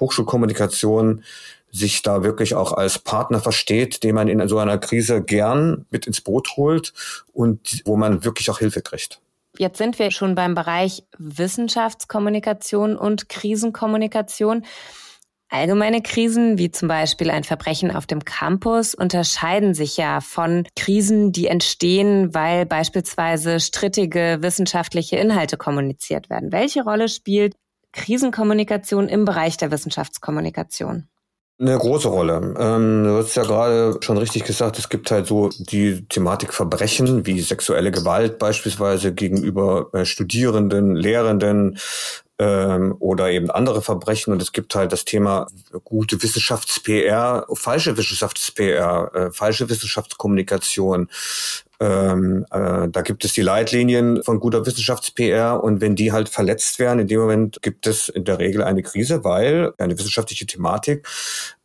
Hochschulkommunikation 0.00 1.22
sich 1.74 2.02
da 2.02 2.22
wirklich 2.22 2.54
auch 2.54 2.72
als 2.72 2.98
Partner 3.00 3.40
versteht, 3.40 4.04
den 4.04 4.14
man 4.14 4.28
in 4.28 4.46
so 4.48 4.58
einer 4.58 4.78
Krise 4.78 5.22
gern 5.22 5.86
mit 5.90 6.06
ins 6.06 6.20
Boot 6.20 6.56
holt 6.56 6.92
und 7.32 7.82
wo 7.84 7.96
man 7.96 8.24
wirklich 8.24 8.48
auch 8.50 8.60
Hilfe 8.60 8.80
kriegt. 8.80 9.20
Jetzt 9.58 9.78
sind 9.78 9.98
wir 9.98 10.10
schon 10.10 10.34
beim 10.34 10.54
Bereich 10.54 11.04
Wissenschaftskommunikation 11.18 12.96
und 12.96 13.28
Krisenkommunikation. 13.28 14.64
Allgemeine 15.48 16.02
Krisen, 16.02 16.58
wie 16.58 16.70
zum 16.70 16.88
Beispiel 16.88 17.30
ein 17.30 17.44
Verbrechen 17.44 17.90
auf 17.94 18.06
dem 18.06 18.24
Campus, 18.24 18.94
unterscheiden 18.94 19.74
sich 19.74 19.96
ja 19.96 20.20
von 20.20 20.66
Krisen, 20.74 21.30
die 21.30 21.46
entstehen, 21.46 22.34
weil 22.34 22.66
beispielsweise 22.66 23.60
strittige 23.60 24.38
wissenschaftliche 24.40 25.16
Inhalte 25.16 25.56
kommuniziert 25.56 26.30
werden. 26.30 26.50
Welche 26.50 26.82
Rolle 26.82 27.08
spielt 27.08 27.54
Krisenkommunikation 27.92 29.08
im 29.08 29.24
Bereich 29.24 29.56
der 29.56 29.70
Wissenschaftskommunikation? 29.70 31.08
Eine 31.60 31.78
große 31.78 32.08
Rolle. 32.08 32.54
Ähm, 32.58 33.04
du 33.04 33.16
hast 33.16 33.36
ja 33.36 33.44
gerade 33.44 33.98
schon 34.00 34.18
richtig 34.18 34.44
gesagt, 34.44 34.76
es 34.76 34.88
gibt 34.88 35.12
halt 35.12 35.26
so 35.26 35.50
die 35.56 36.04
Thematik 36.08 36.52
Verbrechen 36.52 37.26
wie 37.26 37.40
sexuelle 37.40 37.92
Gewalt 37.92 38.40
beispielsweise 38.40 39.14
gegenüber 39.14 39.88
äh, 39.92 40.04
Studierenden, 40.04 40.96
Lehrenden 40.96 41.78
ähm, 42.38 42.94
oder 42.98 43.30
eben 43.30 43.50
andere 43.50 43.82
Verbrechen. 43.82 44.32
Und 44.32 44.42
es 44.42 44.52
gibt 44.52 44.74
halt 44.74 44.92
das 44.92 45.04
Thema 45.04 45.46
gute 45.84 46.22
Wissenschafts-PR, 46.22 47.46
falsche 47.54 47.96
Wissenschafts-PR, 47.96 49.14
äh, 49.14 49.30
falsche 49.32 49.68
Wissenschaftskommunikation, 49.68 51.08
ähm, 51.80 52.46
äh, 52.50 52.88
da 52.88 53.02
gibt 53.02 53.24
es 53.24 53.32
die 53.32 53.42
Leitlinien 53.42 54.22
von 54.22 54.38
guter 54.38 54.64
Wissenschafts-PR 54.64 55.62
und 55.62 55.80
wenn 55.80 55.96
die 55.96 56.12
halt 56.12 56.28
verletzt 56.28 56.78
werden, 56.78 57.00
in 57.00 57.08
dem 57.08 57.20
Moment 57.20 57.60
gibt 57.62 57.86
es 57.86 58.08
in 58.08 58.24
der 58.24 58.38
Regel 58.38 58.62
eine 58.62 58.82
Krise, 58.82 59.24
weil 59.24 59.72
eine 59.78 59.98
wissenschaftliche 59.98 60.46
Thematik 60.46 61.06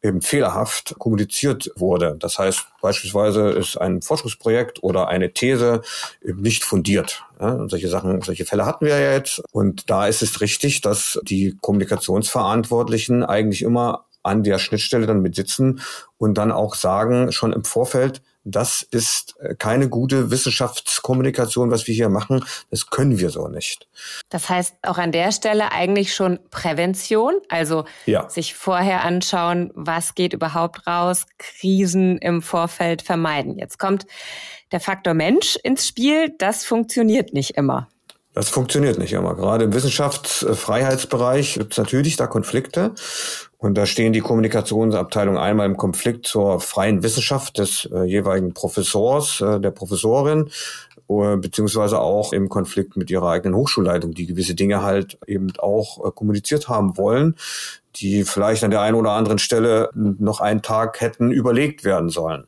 eben 0.01 0.21
fehlerhaft 0.21 0.95
kommuniziert 0.97 1.71
wurde. 1.75 2.15
Das 2.19 2.39
heißt, 2.39 2.65
beispielsweise 2.81 3.49
ist 3.49 3.77
ein 3.77 4.01
Forschungsprojekt 4.01 4.81
oder 4.81 5.07
eine 5.07 5.33
These 5.33 5.81
eben 6.23 6.41
nicht 6.41 6.63
fundiert. 6.63 7.23
Ja, 7.39 7.53
und 7.53 7.69
solche 7.69 7.89
Sachen, 7.89 8.21
solche 8.21 8.45
Fälle 8.45 8.65
hatten 8.65 8.85
wir 8.85 8.97
ja 8.97 9.13
jetzt. 9.13 9.41
Und 9.51 9.89
da 9.89 10.07
ist 10.07 10.21
es 10.21 10.41
richtig, 10.41 10.81
dass 10.81 11.19
die 11.23 11.57
Kommunikationsverantwortlichen 11.61 13.23
eigentlich 13.23 13.61
immer 13.61 14.05
an 14.23 14.43
der 14.43 14.59
Schnittstelle 14.59 15.07
dann 15.07 15.21
mit 15.21 15.35
sitzen 15.35 15.81
und 16.17 16.37
dann 16.37 16.51
auch 16.51 16.75
sagen, 16.75 17.31
schon 17.31 17.53
im 17.53 17.63
Vorfeld, 17.63 18.21
das 18.51 18.83
ist 18.83 19.35
äh, 19.39 19.55
keine 19.55 19.89
gute 19.89 20.31
Wissenschaftskommunikation, 20.31 21.71
was 21.71 21.87
wir 21.87 21.95
hier 21.95 22.09
machen. 22.09 22.43
Das 22.69 22.89
können 22.89 23.19
wir 23.19 23.29
so 23.29 23.47
nicht. 23.47 23.87
Das 24.29 24.49
heißt 24.49 24.75
auch 24.83 24.97
an 24.97 25.11
der 25.11 25.31
Stelle 25.31 25.71
eigentlich 25.71 26.13
schon 26.13 26.39
Prävention, 26.49 27.35
also 27.49 27.85
ja. 28.05 28.29
sich 28.29 28.55
vorher 28.55 29.03
anschauen, 29.03 29.71
was 29.73 30.15
geht 30.15 30.33
überhaupt 30.33 30.85
raus, 30.87 31.25
Krisen 31.37 32.17
im 32.17 32.41
Vorfeld 32.41 33.01
vermeiden. 33.01 33.57
Jetzt 33.57 33.79
kommt 33.79 34.05
der 34.71 34.79
Faktor 34.79 35.13
Mensch 35.13 35.57
ins 35.63 35.87
Spiel. 35.87 36.33
Das 36.37 36.65
funktioniert 36.65 37.33
nicht 37.33 37.51
immer. 37.51 37.89
Das 38.39 38.47
funktioniert 38.47 38.97
nicht 38.97 39.11
immer. 39.11 39.35
Gerade 39.35 39.65
im 39.65 39.73
Wissenschaftsfreiheitsbereich 39.73 41.55
gibt 41.55 41.73
es 41.73 41.77
natürlich 41.77 42.15
da 42.15 42.25
Konflikte. 42.25 42.93
Und 43.57 43.77
da 43.77 43.85
stehen 43.85 44.13
die 44.13 44.21
Kommunikationsabteilungen 44.21 45.37
einmal 45.37 45.65
im 45.65 45.75
Konflikt 45.75 46.25
zur 46.25 46.61
freien 46.61 47.03
Wissenschaft 47.03 47.57
des 47.57 47.89
äh, 47.93 48.03
jeweiligen 48.03 48.53
Professors, 48.53 49.41
äh, 49.41 49.59
der 49.59 49.71
Professorin, 49.71 50.49
äh, 51.09 51.35
beziehungsweise 51.35 51.99
auch 51.99 52.31
im 52.31 52.47
Konflikt 52.47 52.95
mit 52.95 53.11
ihrer 53.11 53.29
eigenen 53.29 53.55
Hochschulleitung, 53.55 54.13
die 54.13 54.27
gewisse 54.27 54.55
Dinge 54.55 54.83
halt 54.83 55.17
eben 55.27 55.51
auch 55.57 56.07
äh, 56.07 56.11
kommuniziert 56.11 56.69
haben 56.69 56.95
wollen, 56.95 57.35
die 57.97 58.23
vielleicht 58.23 58.63
an 58.63 58.71
der 58.71 58.79
einen 58.79 58.95
oder 58.95 59.11
anderen 59.11 59.39
Stelle 59.39 59.89
noch 59.93 60.39
einen 60.39 60.61
Tag 60.61 61.01
hätten 61.01 61.31
überlegt 61.31 61.83
werden 61.83 62.07
sollen. 62.07 62.47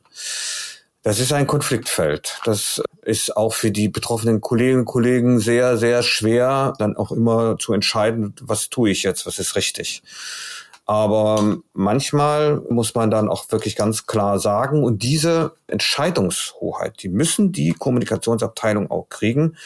Das 1.02 1.18
ist 1.18 1.32
ein 1.32 1.48
Konfliktfeld. 1.48 2.38
Das 2.44 2.80
ist 3.02 3.36
auch 3.36 3.54
für 3.54 3.72
die 3.72 3.88
betroffenen 3.88 4.40
Kolleginnen 4.40 4.80
und 4.80 4.84
Kollegen 4.84 5.40
sehr, 5.40 5.76
sehr 5.76 6.02
schwer, 6.02 6.74
dann 6.78 6.96
auch 6.96 7.10
immer 7.10 7.58
zu 7.58 7.72
entscheiden, 7.72 8.34
was 8.40 8.70
tue 8.70 8.90
ich 8.90 9.02
jetzt, 9.02 9.26
was 9.26 9.40
ist 9.40 9.56
richtig. 9.56 10.02
Aber 10.86 11.58
manchmal 11.72 12.60
muss 12.68 12.94
man 12.94 13.10
dann 13.10 13.28
auch 13.28 13.50
wirklich 13.50 13.76
ganz 13.76 14.06
klar 14.06 14.38
sagen, 14.38 14.84
und 14.84 15.02
diese 15.02 15.54
Entscheidungshoheit, 15.66 17.02
die 17.02 17.08
müssen 17.08 17.52
die 17.52 17.72
Kommunikationsabteilung 17.72 18.90
auch 18.90 19.08
kriegen, 19.08 19.56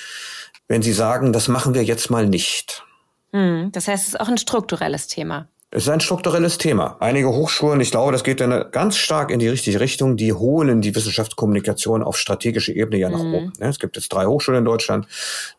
wenn 0.68 0.82
sie 0.82 0.92
sagen, 0.92 1.32
das 1.32 1.48
machen 1.48 1.74
wir 1.74 1.84
jetzt 1.84 2.10
mal 2.10 2.26
nicht. 2.26 2.84
Hm, 3.32 3.70
das 3.72 3.88
heißt, 3.88 4.02
es 4.04 4.14
ist 4.14 4.20
auch 4.20 4.28
ein 4.28 4.38
strukturelles 4.38 5.06
Thema. 5.08 5.48
Es 5.76 5.82
ist 5.82 5.90
ein 5.90 6.00
strukturelles 6.00 6.56
Thema. 6.56 6.96
Einige 7.00 7.28
Hochschulen, 7.28 7.82
ich 7.82 7.90
glaube, 7.90 8.10
das 8.10 8.24
geht 8.24 8.40
dann 8.40 8.70
ganz 8.70 8.96
stark 8.96 9.30
in 9.30 9.38
die 9.38 9.48
richtige 9.48 9.78
Richtung, 9.78 10.16
die 10.16 10.32
holen 10.32 10.80
die 10.80 10.94
Wissenschaftskommunikation 10.94 12.02
auf 12.02 12.16
strategische 12.16 12.72
Ebene 12.72 12.96
ja 12.96 13.10
nach 13.10 13.22
mhm. 13.22 13.34
oben. 13.34 13.52
Es 13.58 13.78
gibt 13.78 13.94
jetzt 13.96 14.10
drei 14.10 14.24
Hochschulen 14.24 14.60
in 14.60 14.64
Deutschland, 14.64 15.06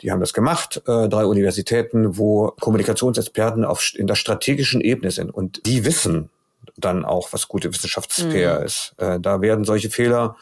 die 0.02 0.12
haben 0.12 0.20
das 0.20 0.34
gemacht, 0.34 0.82
äh, 0.88 1.08
drei 1.08 1.24
Universitäten, 1.24 2.18
wo 2.18 2.48
Kommunikationsexperten 2.60 3.64
auf, 3.64 3.92
in 3.94 4.08
der 4.08 4.16
strategischen 4.16 4.82
Ebene 4.82 5.12
sind. 5.12 5.30
Und 5.30 5.64
die 5.68 5.86
wissen 5.86 6.32
dann 6.78 7.06
auch, 7.06 7.32
was 7.32 7.48
gute 7.48 7.72
Wissenschafts-PR 7.72 8.62
mhm. 8.62 8.66
ist. 8.66 8.96
Äh, 8.98 9.20
da 9.20 9.42
werden 9.42 9.66
solche 9.66 9.92
Fehler 9.92 10.36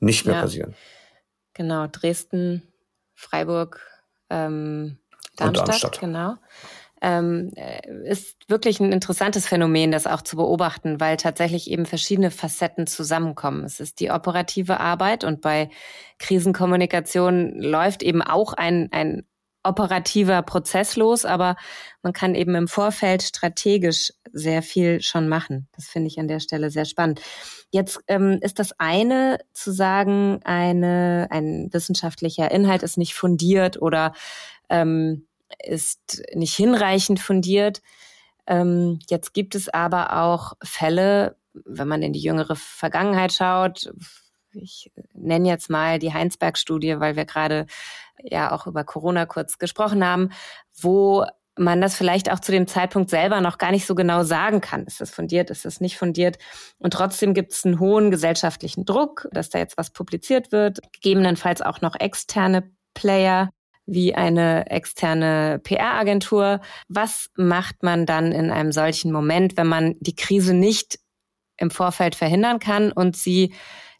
nicht 0.00 0.26
mehr 0.26 0.34
ja. 0.34 0.42
passieren. 0.42 0.74
Genau, 1.54 1.86
Dresden, 1.86 2.62
Freiburg, 3.14 3.80
ähm, 4.28 4.98
Darmstadt, 5.34 5.68
Darmstadt, 5.68 5.98
genau 5.98 6.34
ähm, 7.00 7.50
äh, 7.54 8.08
ist 8.08 8.36
wirklich 8.48 8.80
ein 8.80 8.92
interessantes 8.92 9.46
Phänomen, 9.46 9.92
das 9.92 10.06
auch 10.06 10.22
zu 10.22 10.36
beobachten, 10.36 11.00
weil 11.00 11.16
tatsächlich 11.16 11.70
eben 11.70 11.86
verschiedene 11.86 12.30
Facetten 12.30 12.86
zusammenkommen. 12.86 13.64
Es 13.64 13.80
ist 13.80 14.00
die 14.00 14.10
operative 14.10 14.80
Arbeit 14.80 15.24
und 15.24 15.40
bei 15.40 15.70
Krisenkommunikation 16.18 17.60
läuft 17.60 18.02
eben 18.02 18.22
auch 18.22 18.52
ein, 18.52 18.88
ein 18.90 19.24
operativer 19.64 20.42
Prozess 20.42 20.96
los, 20.96 21.24
aber 21.24 21.56
man 22.02 22.12
kann 22.12 22.34
eben 22.34 22.54
im 22.54 22.68
Vorfeld 22.68 23.22
strategisch 23.22 24.12
sehr 24.32 24.62
viel 24.62 25.00
schon 25.02 25.28
machen. 25.28 25.68
Das 25.74 25.86
finde 25.86 26.08
ich 26.08 26.18
an 26.18 26.28
der 26.28 26.40
Stelle 26.40 26.70
sehr 26.70 26.84
spannend. 26.84 27.20
Jetzt 27.70 28.00
ähm, 28.06 28.38
ist 28.40 28.58
das 28.58 28.72
eine 28.78 29.38
zu 29.52 29.72
sagen, 29.72 30.40
eine, 30.44 31.28
ein 31.30 31.68
wissenschaftlicher 31.72 32.50
Inhalt 32.50 32.82
ist 32.82 32.98
nicht 32.98 33.14
fundiert 33.14 33.80
oder 33.80 34.14
ähm, 34.70 35.27
ist 35.62 36.22
nicht 36.34 36.54
hinreichend 36.54 37.20
fundiert. 37.20 37.82
Ähm, 38.46 38.98
jetzt 39.08 39.34
gibt 39.34 39.54
es 39.54 39.68
aber 39.68 40.22
auch 40.22 40.54
Fälle, 40.62 41.36
wenn 41.52 41.88
man 41.88 42.02
in 42.02 42.12
die 42.12 42.20
jüngere 42.20 42.56
Vergangenheit 42.56 43.32
schaut, 43.32 43.90
ich 44.52 44.90
nenne 45.12 45.48
jetzt 45.48 45.70
mal 45.70 45.98
die 45.98 46.12
Heinsberg-Studie, 46.12 47.00
weil 47.00 47.16
wir 47.16 47.24
gerade 47.24 47.66
ja 48.22 48.52
auch 48.52 48.66
über 48.66 48.84
Corona 48.84 49.26
kurz 49.26 49.58
gesprochen 49.58 50.04
haben, 50.04 50.30
wo 50.80 51.24
man 51.56 51.80
das 51.80 51.96
vielleicht 51.96 52.30
auch 52.30 52.38
zu 52.38 52.52
dem 52.52 52.66
Zeitpunkt 52.66 53.10
selber 53.10 53.40
noch 53.40 53.58
gar 53.58 53.72
nicht 53.72 53.86
so 53.86 53.94
genau 53.94 54.22
sagen 54.22 54.60
kann. 54.60 54.84
Ist 54.84 55.00
das 55.00 55.10
fundiert, 55.10 55.50
ist 55.50 55.64
das 55.64 55.80
nicht 55.80 55.98
fundiert? 55.98 56.38
Und 56.78 56.92
trotzdem 56.92 57.34
gibt 57.34 57.52
es 57.52 57.64
einen 57.64 57.80
hohen 57.80 58.10
gesellschaftlichen 58.10 58.84
Druck, 58.84 59.28
dass 59.32 59.50
da 59.50 59.58
jetzt 59.58 59.76
was 59.76 59.90
publiziert 59.90 60.52
wird, 60.52 60.80
gegebenenfalls 60.92 61.60
auch 61.60 61.80
noch 61.80 61.96
externe 61.98 62.70
Player 62.94 63.50
wie 63.88 64.14
eine 64.14 64.70
externe 64.70 65.60
PR-Agentur. 65.64 66.60
Was 66.88 67.30
macht 67.36 67.82
man 67.82 68.06
dann 68.06 68.32
in 68.32 68.50
einem 68.50 68.70
solchen 68.70 69.10
Moment, 69.10 69.56
wenn 69.56 69.66
man 69.66 69.96
die 70.00 70.14
Krise 70.14 70.54
nicht 70.54 70.98
im 71.56 71.70
Vorfeld 71.70 72.14
verhindern 72.14 72.58
kann 72.60 72.92
und 72.92 73.16
sie 73.16 73.54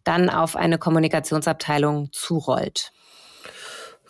dann 0.04 0.30
auf 0.30 0.56
eine 0.56 0.78
Kommunikationsabteilung 0.78 2.10
zurollt? 2.12 2.92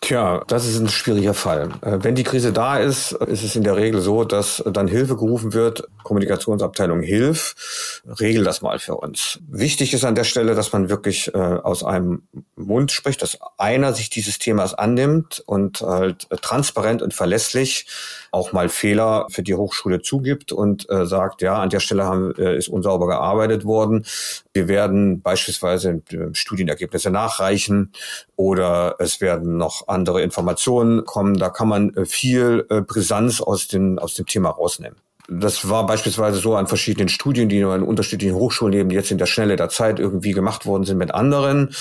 Tja, 0.00 0.42
das 0.46 0.66
ist 0.66 0.78
ein 0.78 0.88
schwieriger 0.88 1.34
Fall. 1.34 1.70
Äh, 1.82 1.98
wenn 2.02 2.14
die 2.14 2.22
Krise 2.22 2.52
da 2.52 2.78
ist, 2.78 3.12
ist 3.12 3.42
es 3.42 3.56
in 3.56 3.64
der 3.64 3.76
Regel 3.76 4.00
so, 4.00 4.24
dass 4.24 4.62
dann 4.64 4.86
Hilfe 4.86 5.16
gerufen 5.16 5.52
wird. 5.52 5.88
Kommunikationsabteilung 6.04 7.02
Hilf, 7.02 8.02
regel 8.20 8.44
das 8.44 8.62
mal 8.62 8.78
für 8.78 8.94
uns. 8.94 9.40
Wichtig 9.48 9.92
ist 9.92 10.04
an 10.04 10.14
der 10.14 10.24
Stelle, 10.24 10.54
dass 10.54 10.72
man 10.72 10.88
wirklich 10.88 11.34
äh, 11.34 11.38
aus 11.38 11.84
einem 11.84 12.22
Mund 12.56 12.92
spricht, 12.92 13.22
dass 13.22 13.38
einer 13.58 13.92
sich 13.92 14.08
dieses 14.08 14.38
Themas 14.38 14.72
annimmt 14.72 15.42
und 15.46 15.80
halt 15.80 16.28
transparent 16.42 17.02
und 17.02 17.12
verlässlich 17.12 17.86
auch 18.30 18.52
mal 18.52 18.68
Fehler 18.68 19.26
für 19.30 19.42
die 19.42 19.54
Hochschule 19.54 20.02
zugibt 20.02 20.52
und 20.52 20.88
äh, 20.90 21.06
sagt, 21.06 21.42
ja, 21.42 21.61
an 21.61 21.70
der 21.70 21.80
Stelle 21.80 22.04
haben, 22.04 22.35
äh, 22.37 22.56
ist 22.56 22.68
unsauber 22.68 23.06
gearbeitet 23.06 23.64
worden. 23.64 24.04
Wir 24.52 24.68
werden 24.68 25.23
beispielsweise 25.23 26.02
Studienergebnisse 26.32 27.11
nachreichen 27.11 27.92
oder 28.37 28.97
es 28.99 29.20
werden 29.20 29.56
noch 29.56 29.88
andere 29.88 30.23
Informationen 30.23 31.04
kommen. 31.04 31.38
Da 31.38 31.50
kann 31.50 31.68
man 31.68 31.94
äh, 31.94 32.04
viel 32.04 32.66
äh, 32.70 32.80
Brisanz 32.80 33.40
aus, 33.40 33.68
den, 33.68 33.99
aus 33.99 34.14
dem 34.14 34.26
Thema 34.26 34.50
rausnehmen. 34.50 34.99
Das 35.30 35.68
war 35.68 35.85
beispielsweise 35.85 36.38
so 36.38 36.56
an 36.56 36.66
verschiedenen 36.66 37.11
Studien, 37.11 37.50
die 37.50 37.62
an 37.62 37.82
unterschiedlichen 37.82 38.35
Hochschulen 38.35 38.73
eben 38.73 38.90
jetzt 38.90 39.11
in 39.11 39.18
der 39.18 39.26
Schnelle 39.26 39.56
der 39.56 39.68
Zeit 39.68 39.99
irgendwie 39.99 40.32
gemacht 40.32 40.64
worden 40.64 40.85
sind 40.85 40.97
mit 40.97 41.14
anderen. 41.14 41.75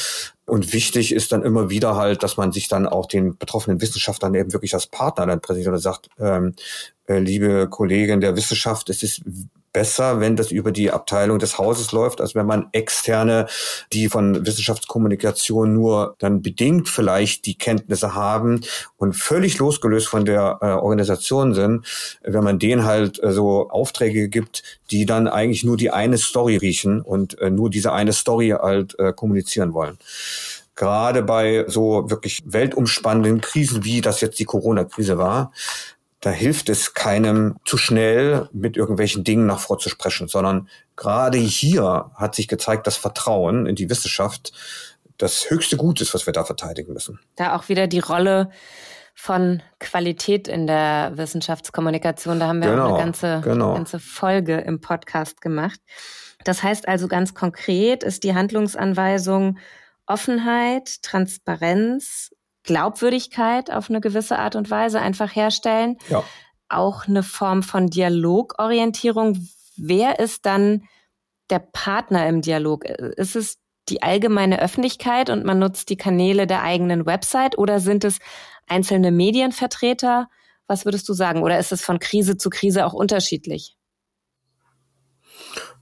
Und 0.47 0.71
wichtig 0.71 1.13
ist 1.13 1.33
dann 1.33 1.43
immer 1.43 1.69
wieder 1.69 1.97
halt, 1.97 2.23
dass 2.23 2.37
man 2.37 2.53
sich 2.53 2.69
dann 2.69 2.87
auch 2.87 3.05
den 3.05 3.37
betroffenen 3.37 3.81
Wissenschaftlern 3.81 4.33
eben 4.33 4.53
wirklich 4.53 4.73
als 4.73 4.87
Partner 4.87 5.25
dann 5.25 5.41
präsentiert 5.41 5.73
und 5.73 5.81
sagt, 5.81 6.07
ähm, 6.19 6.53
äh, 7.05 7.19
liebe 7.19 7.67
Kollegen 7.69 8.21
der 8.21 8.37
Wissenschaft, 8.37 8.89
es 8.89 9.03
ist 9.03 9.23
besser, 9.77 10.19
wenn 10.19 10.35
das 10.35 10.49
über 10.49 10.71
die 10.71 10.89
Abteilung 10.89 11.37
des 11.37 11.59
Hauses 11.59 11.91
läuft, 11.91 12.19
als 12.19 12.33
wenn 12.33 12.47
man 12.47 12.65
externe, 12.71 13.45
die 13.93 14.09
von 14.09 14.43
Wissenschaftskommunikation 14.43 15.71
nur 15.71 16.15
dann 16.17 16.41
bedingt 16.41 16.89
vielleicht 16.89 17.45
die 17.45 17.59
Kenntnisse 17.59 18.15
haben 18.15 18.61
und 18.95 19.13
völlig 19.13 19.59
losgelöst 19.59 20.07
von 20.07 20.25
der 20.25 20.57
äh, 20.61 20.65
Organisation 20.65 21.53
sind, 21.53 21.85
wenn 22.23 22.43
man 22.43 22.57
denen 22.57 22.85
halt 22.85 23.21
äh, 23.21 23.31
so 23.31 23.69
Aufträge 23.69 24.29
gibt, 24.29 24.63
die 24.89 25.05
dann 25.05 25.27
eigentlich 25.27 25.63
nur 25.63 25.77
die 25.77 25.91
eine 25.91 26.17
Story 26.17 26.57
riechen 26.57 27.03
und 27.03 27.39
äh, 27.39 27.51
nur 27.51 27.69
diese 27.69 27.93
eine 27.93 28.13
Story 28.13 28.55
halt 28.59 28.97
äh, 28.97 29.13
kommunizieren 29.13 29.75
wollen. 29.75 29.99
Gerade 30.75 31.21
bei 31.21 31.65
so 31.67 32.09
wirklich 32.09 32.41
weltumspannenden 32.47 33.41
Krisen, 33.41 33.83
wie 33.83 34.01
das 34.01 34.21
jetzt 34.21 34.39
die 34.39 34.45
Corona-Krise 34.45 35.19
war, 35.19 35.51
da 36.21 36.31
hilft 36.31 36.69
es 36.69 36.93
keinem 36.93 37.57
zu 37.65 37.77
schnell 37.77 38.49
mit 38.51 38.75
irgendwelchen 38.75 39.23
Dingen 39.23 39.45
nach 39.45 39.59
vorzusprechen, 39.59 40.27
sondern 40.27 40.67
gerade 40.95 41.37
hier 41.37 42.11
hat 42.15 42.35
sich 42.35 42.47
gezeigt, 42.47 42.87
dass 42.87 42.97
Vertrauen 42.97 43.67
in 43.67 43.75
die 43.75 43.89
Wissenschaft 43.89 44.51
das 45.17 45.49
höchste 45.49 45.77
Gut 45.77 46.01
ist, 46.01 46.13
was 46.13 46.25
wir 46.25 46.33
da 46.33 46.43
verteidigen 46.43 46.93
müssen. 46.93 47.19
Da 47.35 47.55
auch 47.55 47.69
wieder 47.69 47.87
die 47.87 47.99
Rolle 47.99 48.49
von 49.13 49.63
Qualität 49.79 50.47
in 50.47 50.67
der 50.67 51.11
Wissenschaftskommunikation. 51.15 52.39
Da 52.39 52.47
haben 52.47 52.61
wir 52.61 52.69
genau, 52.69 52.85
auch 52.85 52.93
eine 52.95 53.03
ganze, 53.03 53.41
genau. 53.43 53.73
ganze 53.73 53.99
Folge 53.99 54.57
im 54.57 54.79
Podcast 54.79 55.41
gemacht. 55.41 55.79
Das 56.43 56.61
heißt 56.61 56.87
also 56.87 57.07
ganz 57.07 57.33
konkret 57.33 58.03
ist 58.03 58.23
die 58.23 58.35
Handlungsanweisung 58.35 59.57
Offenheit, 60.05 61.01
Transparenz, 61.01 62.31
Glaubwürdigkeit 62.67 63.71
auf 63.71 63.89
eine 63.89 64.01
gewisse 64.01 64.37
Art 64.37 64.55
und 64.55 64.69
Weise 64.69 65.01
einfach 65.01 65.35
herstellen. 65.35 65.97
Ja. 66.09 66.23
Auch 66.69 67.07
eine 67.07 67.23
Form 67.23 67.63
von 67.63 67.87
Dialogorientierung. 67.87 69.47
Wer 69.77 70.19
ist 70.19 70.45
dann 70.45 70.83
der 71.49 71.59
Partner 71.59 72.27
im 72.27 72.41
Dialog? 72.41 72.85
Ist 72.85 73.35
es 73.35 73.57
die 73.89 74.03
allgemeine 74.03 74.61
Öffentlichkeit 74.61 75.29
und 75.29 75.45
man 75.45 75.59
nutzt 75.59 75.89
die 75.89 75.97
Kanäle 75.97 76.45
der 76.45 76.61
eigenen 76.61 77.05
Website 77.05 77.57
oder 77.57 77.79
sind 77.79 78.03
es 78.03 78.19
einzelne 78.67 79.11
Medienvertreter? 79.11 80.29
Was 80.67 80.83
würdest 80.83 81.07
du 81.07 81.13
sagen? 81.13 81.43
Oder 81.43 81.57
ist 81.57 81.71
es 81.71 81.81
von 81.81 81.99
Krise 81.99 82.37
zu 82.37 82.49
Krise 82.49 82.85
auch 82.85 82.93
unterschiedlich? 82.93 83.77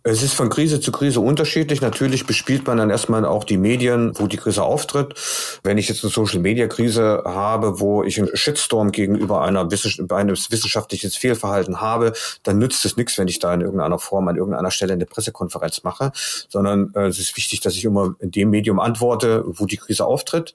Es 0.08 0.22
ist 0.22 0.36
von 0.36 0.50
Krise 0.50 0.80
zu 0.80 0.92
Krise 0.92 1.20
unterschiedlich. 1.20 1.82
Natürlich 1.82 2.28
bespielt 2.28 2.68
man 2.68 2.78
dann 2.78 2.92
erstmal 2.92 3.26
auch 3.26 3.44
die 3.44 3.58
Medien, 3.58 4.12
wo 4.20 4.28
die 4.28 4.38
Krise 4.38 4.62
auftritt. 4.62 5.16
Wenn 5.64 5.80
ich 5.80 5.90
jetzt 5.90 6.04
eine 6.04 6.14
Social-Media-Krise 6.14 7.24
habe, 7.26 7.80
wo 7.80 8.04
ich 8.04 8.20
einen 8.20 8.30
Shitstorm 8.38 8.92
gegenüber 8.92 9.42
einer 9.42 9.62
eines 9.62 10.52
wissenschaftliches 10.52 11.16
Fehlverhalten 11.16 11.82
habe, 11.82 12.14
dann 12.44 12.60
nützt 12.60 12.86
es 12.86 12.98
nichts, 12.98 13.18
wenn 13.18 13.28
ich 13.28 13.40
da 13.40 13.52
in 13.56 13.62
irgendeiner 13.62 13.98
Form 13.98 14.28
an 14.28 14.36
irgendeiner 14.36 14.70
Stelle 14.70 14.94
eine 14.94 15.08
Pressekonferenz 15.08 15.82
mache, 15.82 16.12
sondern 16.50 16.92
äh, 16.94 17.08
es 17.08 17.18
ist 17.18 17.36
wichtig, 17.36 17.62
dass 17.62 17.74
ich 17.74 17.84
immer 17.84 18.14
in 18.20 18.30
dem 18.30 18.52
Medium 18.52 18.80
antworte, 18.80 19.44
wo 19.48 19.66
die 19.66 19.78
Krise 19.78 20.06
auftritt. 20.06 20.54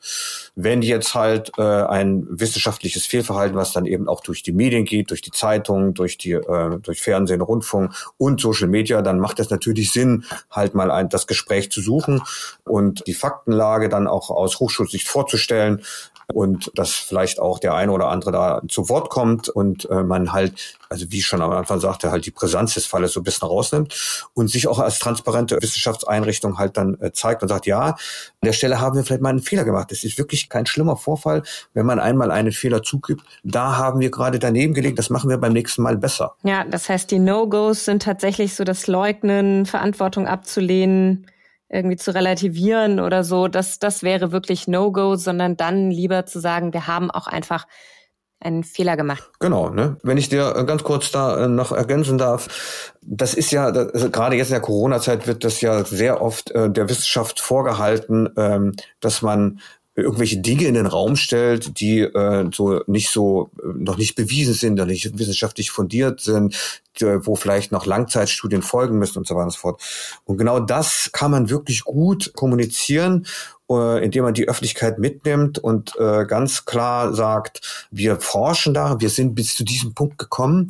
Wenn 0.54 0.80
jetzt 0.80 1.16
halt 1.16 1.50
äh, 1.58 1.62
ein 1.62 2.24
wissenschaftliches 2.30 3.04
Fehlverhalten, 3.04 3.56
was 3.56 3.72
dann 3.72 3.86
eben 3.86 4.08
auch 4.08 4.20
durch 4.20 4.44
die 4.44 4.52
Medien 4.52 4.84
geht, 4.84 5.10
durch 5.10 5.22
die 5.22 5.32
Zeitungen, 5.32 5.92
durch 5.92 6.18
die 6.18 6.34
äh, 6.34 6.78
durch 6.80 7.00
Fernsehen, 7.00 7.40
Rundfunk 7.40 7.92
und 8.16 8.40
Social 8.40 8.68
Media, 8.68 9.02
dann 9.02 9.18
macht 9.18 9.39
es 9.40 9.50
natürlich 9.50 9.92
Sinn, 9.92 10.24
halt 10.50 10.74
mal 10.74 10.90
ein, 10.90 11.08
das 11.08 11.26
Gespräch 11.26 11.70
zu 11.72 11.80
suchen 11.80 12.22
und 12.64 13.06
die 13.06 13.14
Faktenlage 13.14 13.88
dann 13.88 14.06
auch 14.06 14.30
aus 14.30 14.60
Hochschulsicht 14.60 15.08
vorzustellen 15.08 15.82
und 16.32 16.70
dass 16.74 16.92
vielleicht 16.92 17.40
auch 17.40 17.58
der 17.58 17.74
eine 17.74 17.92
oder 17.92 18.08
andere 18.08 18.32
da 18.32 18.62
zu 18.68 18.88
Wort 18.88 19.10
kommt 19.10 19.48
und 19.48 19.88
äh, 19.90 20.02
man 20.02 20.32
halt, 20.32 20.78
also 20.88 21.10
wie 21.10 21.18
ich 21.18 21.26
schon 21.26 21.42
am 21.42 21.50
Anfang 21.50 21.80
sagte, 21.80 22.10
halt 22.10 22.26
die 22.26 22.30
Brisanz 22.30 22.74
des 22.74 22.86
Falles 22.86 23.12
so 23.12 23.20
ein 23.20 23.22
bisschen 23.24 23.48
rausnimmt 23.48 24.30
und 24.34 24.48
sich 24.48 24.68
auch 24.68 24.78
als 24.78 24.98
transparente 24.98 25.58
Wissenschaftseinrichtung 25.60 26.58
halt 26.58 26.76
dann 26.76 27.00
äh, 27.00 27.12
zeigt 27.12 27.42
und 27.42 27.48
sagt, 27.48 27.66
ja, 27.66 27.80
an 27.80 27.96
der 28.42 28.52
Stelle 28.52 28.80
haben 28.80 28.96
wir 28.96 29.04
vielleicht 29.04 29.22
mal 29.22 29.30
einen 29.30 29.40
Fehler 29.40 29.64
gemacht. 29.64 29.90
Das 29.90 30.04
ist 30.04 30.18
wirklich 30.18 30.48
kein 30.48 30.66
schlimmer 30.66 30.96
Vorfall, 30.96 31.42
wenn 31.74 31.86
man 31.86 32.00
einmal 32.00 32.30
einen 32.30 32.52
Fehler 32.52 32.82
zugibt. 32.82 33.22
Da 33.42 33.76
haben 33.76 34.00
wir 34.00 34.10
gerade 34.10 34.38
daneben 34.38 34.74
gelegt, 34.74 34.98
das 34.98 35.10
machen 35.10 35.30
wir 35.30 35.38
beim 35.38 35.52
nächsten 35.52 35.82
Mal 35.82 35.96
besser. 35.96 36.34
Ja, 36.42 36.64
das 36.64 36.88
heißt, 36.88 37.10
die 37.10 37.18
No-Gos 37.18 37.84
sind 37.84 38.02
tatsächlich 38.02 38.54
so 38.54 38.64
das 38.64 38.86
Leugnen 38.86 39.66
Verantwortung 39.66 40.26
abzulehnen, 40.26 41.26
irgendwie 41.70 41.96
zu 41.96 42.12
relativieren 42.14 43.00
oder 43.00 43.24
so, 43.24 43.48
das, 43.48 43.78
das 43.78 44.02
wäre 44.02 44.32
wirklich 44.32 44.66
No-Go, 44.66 45.16
sondern 45.16 45.56
dann 45.56 45.90
lieber 45.90 46.26
zu 46.26 46.40
sagen, 46.40 46.72
wir 46.72 46.86
haben 46.86 47.10
auch 47.10 47.26
einfach 47.26 47.66
einen 48.40 48.64
Fehler 48.64 48.96
gemacht. 48.96 49.30
Genau, 49.38 49.68
ne? 49.68 49.98
Wenn 50.02 50.16
ich 50.16 50.30
dir 50.30 50.56
äh, 50.56 50.64
ganz 50.64 50.82
kurz 50.82 51.10
da 51.12 51.44
äh, 51.44 51.48
noch 51.48 51.72
ergänzen 51.72 52.16
darf, 52.16 52.94
das 53.02 53.34
ist 53.34 53.50
ja, 53.52 53.66
also 53.66 54.10
gerade 54.10 54.36
jetzt 54.36 54.48
in 54.48 54.54
der 54.54 54.62
Corona-Zeit 54.62 55.26
wird 55.26 55.44
das 55.44 55.60
ja 55.60 55.84
sehr 55.84 56.22
oft 56.22 56.50
äh, 56.52 56.70
der 56.70 56.88
Wissenschaft 56.88 57.38
vorgehalten, 57.38 58.30
ähm, 58.36 58.74
dass 59.00 59.20
man 59.20 59.60
irgendwelche 60.00 60.38
Dinge 60.38 60.64
in 60.64 60.74
den 60.74 60.86
Raum 60.86 61.16
stellt, 61.16 61.80
die 61.80 62.00
äh, 62.00 62.50
so 62.52 62.82
nicht 62.86 63.10
so 63.10 63.50
äh, 63.62 63.66
noch 63.74 63.96
nicht 63.96 64.14
bewiesen 64.14 64.54
sind, 64.54 64.74
noch 64.74 64.86
nicht 64.86 65.18
wissenschaftlich 65.18 65.70
fundiert 65.70 66.20
sind, 66.20 66.56
wo 67.00 67.36
vielleicht 67.36 67.72
noch 67.72 67.86
Langzeitstudien 67.86 68.62
folgen 68.62 68.98
müssen 68.98 69.18
und 69.18 69.26
so 69.26 69.34
weiter 69.34 69.44
und 69.44 69.52
so 69.52 69.58
fort. 69.58 69.82
Und 70.24 70.36
genau 70.36 70.60
das 70.60 71.10
kann 71.12 71.30
man 71.30 71.48
wirklich 71.48 71.84
gut 71.84 72.32
kommunizieren, 72.34 73.26
äh, 73.70 74.04
indem 74.04 74.24
man 74.24 74.34
die 74.34 74.48
Öffentlichkeit 74.48 74.98
mitnimmt 74.98 75.58
und 75.58 75.94
äh, 75.96 76.24
ganz 76.26 76.64
klar 76.64 77.14
sagt, 77.14 77.86
wir 77.92 78.20
forschen 78.20 78.74
da, 78.74 79.00
wir 79.00 79.10
sind 79.10 79.36
bis 79.36 79.54
zu 79.54 79.64
diesem 79.64 79.94
Punkt 79.94 80.18
gekommen, 80.18 80.66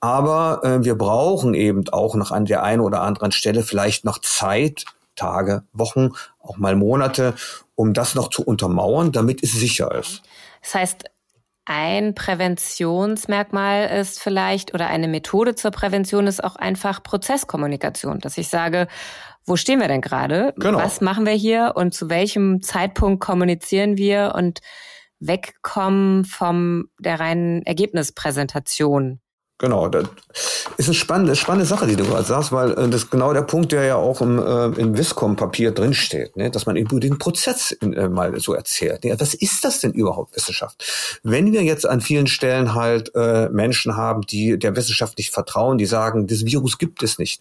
aber 0.00 0.60
äh, 0.62 0.84
wir 0.84 0.94
brauchen 0.94 1.54
eben 1.54 1.88
auch 1.88 2.14
noch 2.14 2.30
an 2.30 2.44
der 2.44 2.62
einen 2.62 2.80
oder 2.80 3.02
anderen 3.02 3.32
Stelle 3.32 3.64
vielleicht 3.64 4.04
noch 4.04 4.20
Zeit, 4.20 4.84
Tage, 5.14 5.64
Wochen, 5.72 6.10
auch 6.40 6.56
mal 6.56 6.76
Monate, 6.76 7.34
um 7.74 7.92
das 7.94 8.14
noch 8.14 8.28
zu 8.30 8.44
untermauern, 8.44 9.12
damit 9.12 9.42
es 9.42 9.52
sicher 9.52 9.94
ist. 9.94 10.22
Das 10.62 10.74
heißt, 10.74 11.04
ein 11.66 12.14
Präventionsmerkmal 12.14 13.88
ist 13.98 14.20
vielleicht 14.20 14.74
oder 14.74 14.88
eine 14.88 15.08
Methode 15.08 15.54
zur 15.54 15.70
Prävention 15.70 16.26
ist 16.26 16.44
auch 16.44 16.56
einfach 16.56 17.02
Prozesskommunikation, 17.02 18.18
dass 18.18 18.36
ich 18.36 18.48
sage, 18.48 18.86
wo 19.46 19.56
stehen 19.56 19.80
wir 19.80 19.88
denn 19.88 20.02
gerade? 20.02 20.54
Genau. 20.56 20.78
Was 20.78 21.00
machen 21.00 21.26
wir 21.26 21.32
hier 21.32 21.72
und 21.74 21.94
zu 21.94 22.10
welchem 22.10 22.60
Zeitpunkt 22.60 23.22
kommunizieren 23.22 23.96
wir 23.96 24.32
und 24.34 24.60
wegkommen 25.20 26.24
vom 26.24 26.90
der 26.98 27.20
reinen 27.20 27.62
Ergebnispräsentation? 27.62 29.20
Genau, 29.58 29.88
das 29.88 30.08
ist 30.78 30.88
eine 30.88 30.94
spannende, 30.94 31.36
spannende 31.36 31.64
Sache, 31.64 31.86
die 31.86 31.94
du 31.94 32.04
gerade 32.04 32.24
sagst, 32.24 32.50
weil 32.50 32.72
äh, 32.72 32.88
das 32.88 33.04
ist 33.04 33.10
genau 33.10 33.32
der 33.32 33.42
Punkt, 33.42 33.70
der 33.70 33.84
ja 33.84 33.94
auch 33.94 34.20
im, 34.20 34.40
äh, 34.40 34.80
im 34.80 34.98
Viscom-Papier 34.98 35.70
drinsteht, 35.70 36.36
ne? 36.36 36.50
dass 36.50 36.66
man 36.66 36.74
eben 36.74 36.98
den 36.98 37.18
Prozess 37.18 37.70
in, 37.70 37.92
äh, 37.92 38.08
mal 38.08 38.38
so 38.40 38.52
erzählt. 38.52 39.04
Ne? 39.04 39.14
Was 39.16 39.32
ist 39.32 39.64
das 39.64 39.78
denn 39.78 39.92
überhaupt, 39.92 40.34
Wissenschaft? 40.34 41.20
Wenn 41.22 41.52
wir 41.52 41.62
jetzt 41.62 41.86
an 41.86 42.00
vielen 42.00 42.26
Stellen 42.26 42.74
halt 42.74 43.12
äh, 43.14 43.48
Menschen 43.48 43.96
haben, 43.96 44.22
die 44.22 44.58
der 44.58 44.74
Wissenschaft 44.74 45.18
nicht 45.18 45.30
vertrauen, 45.30 45.78
die 45.78 45.86
sagen, 45.86 46.26
das 46.26 46.44
Virus 46.44 46.78
gibt 46.78 47.04
es 47.04 47.20
nicht, 47.20 47.40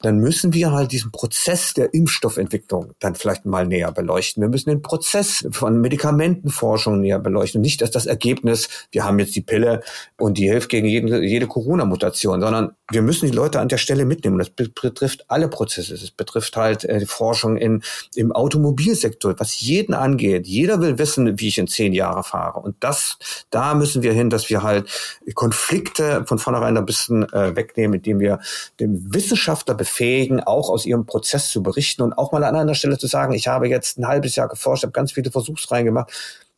dann 0.00 0.18
müssen 0.18 0.52
wir 0.52 0.72
halt 0.72 0.92
diesen 0.92 1.10
Prozess 1.10 1.72
der 1.74 1.94
Impfstoffentwicklung 1.94 2.92
dann 2.98 3.14
vielleicht 3.14 3.46
mal 3.46 3.66
näher 3.66 3.92
beleuchten. 3.92 4.42
Wir 4.42 4.48
müssen 4.48 4.68
den 4.68 4.82
Prozess 4.82 5.46
von 5.50 5.80
Medikamentenforschung 5.80 7.00
näher 7.00 7.18
beleuchten. 7.18 7.60
Nicht 7.60 7.80
dass 7.80 7.90
das 7.90 8.06
Ergebnis, 8.06 8.68
wir 8.90 9.04
haben 9.04 9.18
jetzt 9.18 9.34
die 9.36 9.40
Pille 9.40 9.82
und 10.18 10.38
die 10.38 10.48
hilft 10.50 10.68
gegen 10.68 10.86
jede, 10.86 11.24
jede 11.24 11.46
Corona-Mutation, 11.46 12.40
sondern 12.40 12.72
wir 12.90 13.02
müssen 13.02 13.26
die 13.26 13.36
Leute 13.36 13.58
an 13.58 13.68
der 13.68 13.78
Stelle 13.78 14.04
mitnehmen. 14.04 14.38
Das 14.38 14.50
betrifft 14.50 15.24
alle 15.28 15.48
Prozesse. 15.48 15.94
Es 15.94 16.10
betrifft 16.10 16.56
halt 16.56 16.84
äh, 16.84 16.98
die 16.98 17.06
Forschung 17.06 17.56
in, 17.56 17.82
im 18.14 18.32
Automobilsektor, 18.32 19.34
was 19.38 19.60
jeden 19.60 19.94
angeht. 19.94 20.46
Jeder 20.46 20.80
will 20.80 20.98
wissen, 20.98 21.40
wie 21.40 21.48
ich 21.48 21.58
in 21.58 21.68
zehn 21.68 21.92
Jahren 21.92 22.22
fahre. 22.22 22.60
Und 22.60 22.76
das, 22.80 23.18
da 23.50 23.74
müssen 23.74 24.02
wir 24.02 24.12
hin, 24.12 24.30
dass 24.30 24.50
wir 24.50 24.62
halt 24.62 24.88
Konflikte 25.34 26.24
von 26.26 26.38
vornherein 26.38 26.76
ein 26.76 26.86
bisschen 26.86 27.24
äh, 27.32 27.56
wegnehmen, 27.56 27.94
indem 27.94 28.20
wir 28.20 28.40
dem 28.78 29.14
Wissenschaftler 29.14 29.74
befähigen, 29.86 30.40
auch 30.40 30.68
aus 30.68 30.84
ihrem 30.84 31.06
Prozess 31.06 31.48
zu 31.48 31.62
berichten 31.62 32.02
und 32.02 32.12
auch 32.12 32.32
mal 32.32 32.44
an 32.44 32.56
einer 32.56 32.74
Stelle 32.74 32.98
zu 32.98 33.06
sagen, 33.06 33.32
ich 33.32 33.46
habe 33.46 33.68
jetzt 33.68 33.98
ein 33.98 34.08
halbes 34.08 34.34
Jahr 34.34 34.48
geforscht, 34.48 34.82
habe 34.82 34.92
ganz 34.92 35.12
viele 35.12 35.30
Versuchsreihen 35.30 35.86
gemacht. 35.86 36.12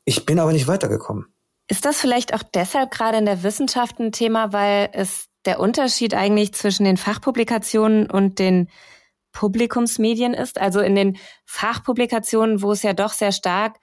Ich 0.04 0.24
bin 0.24 0.38
aber 0.38 0.52
nicht 0.52 0.66
weitergekommen. 0.66 1.26
Ist 1.68 1.84
das 1.84 2.00
vielleicht 2.00 2.32
auch 2.32 2.42
deshalb 2.42 2.90
gerade 2.90 3.18
in 3.18 3.26
der 3.26 3.42
Wissenschaft 3.42 4.00
ein 4.00 4.12
Thema, 4.12 4.52
weil 4.54 4.88
es 4.92 5.26
der 5.44 5.60
Unterschied 5.60 6.14
eigentlich 6.14 6.54
zwischen 6.54 6.84
den 6.84 6.96
Fachpublikationen 6.96 8.10
und 8.10 8.38
den 8.38 8.70
Publikumsmedien 9.32 10.32
ist? 10.32 10.58
Also 10.58 10.80
in 10.80 10.94
den 10.94 11.18
Fachpublikationen, 11.44 12.62
wo 12.62 12.72
es 12.72 12.82
ja 12.82 12.94
doch 12.94 13.12
sehr 13.12 13.32
stark 13.32 13.76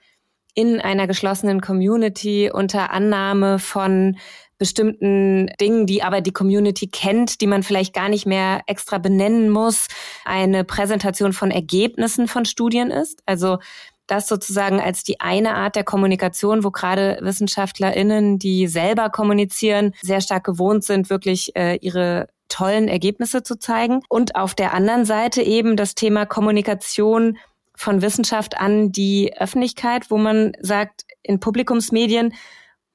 in 0.54 0.80
einer 0.80 1.06
geschlossenen 1.06 1.60
Community 1.60 2.50
unter 2.52 2.90
Annahme 2.90 3.60
von 3.60 4.16
bestimmten 4.58 5.48
Dingen, 5.60 5.86
die 5.86 6.02
aber 6.02 6.20
die 6.20 6.32
Community 6.32 6.88
kennt, 6.88 7.40
die 7.40 7.46
man 7.46 7.62
vielleicht 7.62 7.94
gar 7.94 8.08
nicht 8.08 8.26
mehr 8.26 8.62
extra 8.66 8.98
benennen 8.98 9.50
muss, 9.50 9.86
eine 10.24 10.64
Präsentation 10.64 11.32
von 11.32 11.50
Ergebnissen 11.50 12.28
von 12.28 12.44
Studien 12.44 12.90
ist. 12.90 13.22
Also 13.26 13.58
das 14.06 14.28
sozusagen 14.28 14.80
als 14.80 15.02
die 15.02 15.20
eine 15.20 15.54
Art 15.54 15.76
der 15.76 15.84
Kommunikation, 15.84 16.64
wo 16.64 16.70
gerade 16.70 17.18
WissenschaftlerInnen, 17.20 18.38
die 18.38 18.68
selber 18.68 19.10
kommunizieren, 19.10 19.92
sehr 20.00 20.20
stark 20.20 20.44
gewohnt 20.44 20.84
sind, 20.84 21.10
wirklich 21.10 21.54
äh, 21.56 21.76
ihre 21.76 22.28
tollen 22.48 22.88
Ergebnisse 22.88 23.42
zu 23.42 23.58
zeigen. 23.58 24.02
Und 24.08 24.36
auf 24.36 24.54
der 24.54 24.74
anderen 24.74 25.04
Seite 25.04 25.42
eben 25.42 25.76
das 25.76 25.94
Thema 25.94 26.24
Kommunikation 26.26 27.38
von 27.74 28.00
Wissenschaft 28.00 28.58
an 28.58 28.92
die 28.92 29.34
Öffentlichkeit, 29.36 30.10
wo 30.10 30.16
man 30.16 30.52
sagt, 30.60 31.04
in 31.22 31.40
Publikumsmedien 31.40 32.32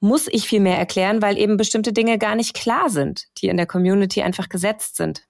muss 0.02 0.26
ich 0.28 0.46
viel 0.46 0.60
mehr 0.60 0.78
erklären, 0.78 1.22
weil 1.22 1.38
eben 1.38 1.56
bestimmte 1.56 1.92
Dinge 1.92 2.18
gar 2.18 2.34
nicht 2.34 2.54
klar 2.54 2.90
sind, 2.90 3.28
die 3.38 3.46
in 3.46 3.56
der 3.56 3.66
Community 3.66 4.22
einfach 4.22 4.48
gesetzt 4.48 4.96
sind. 4.96 5.22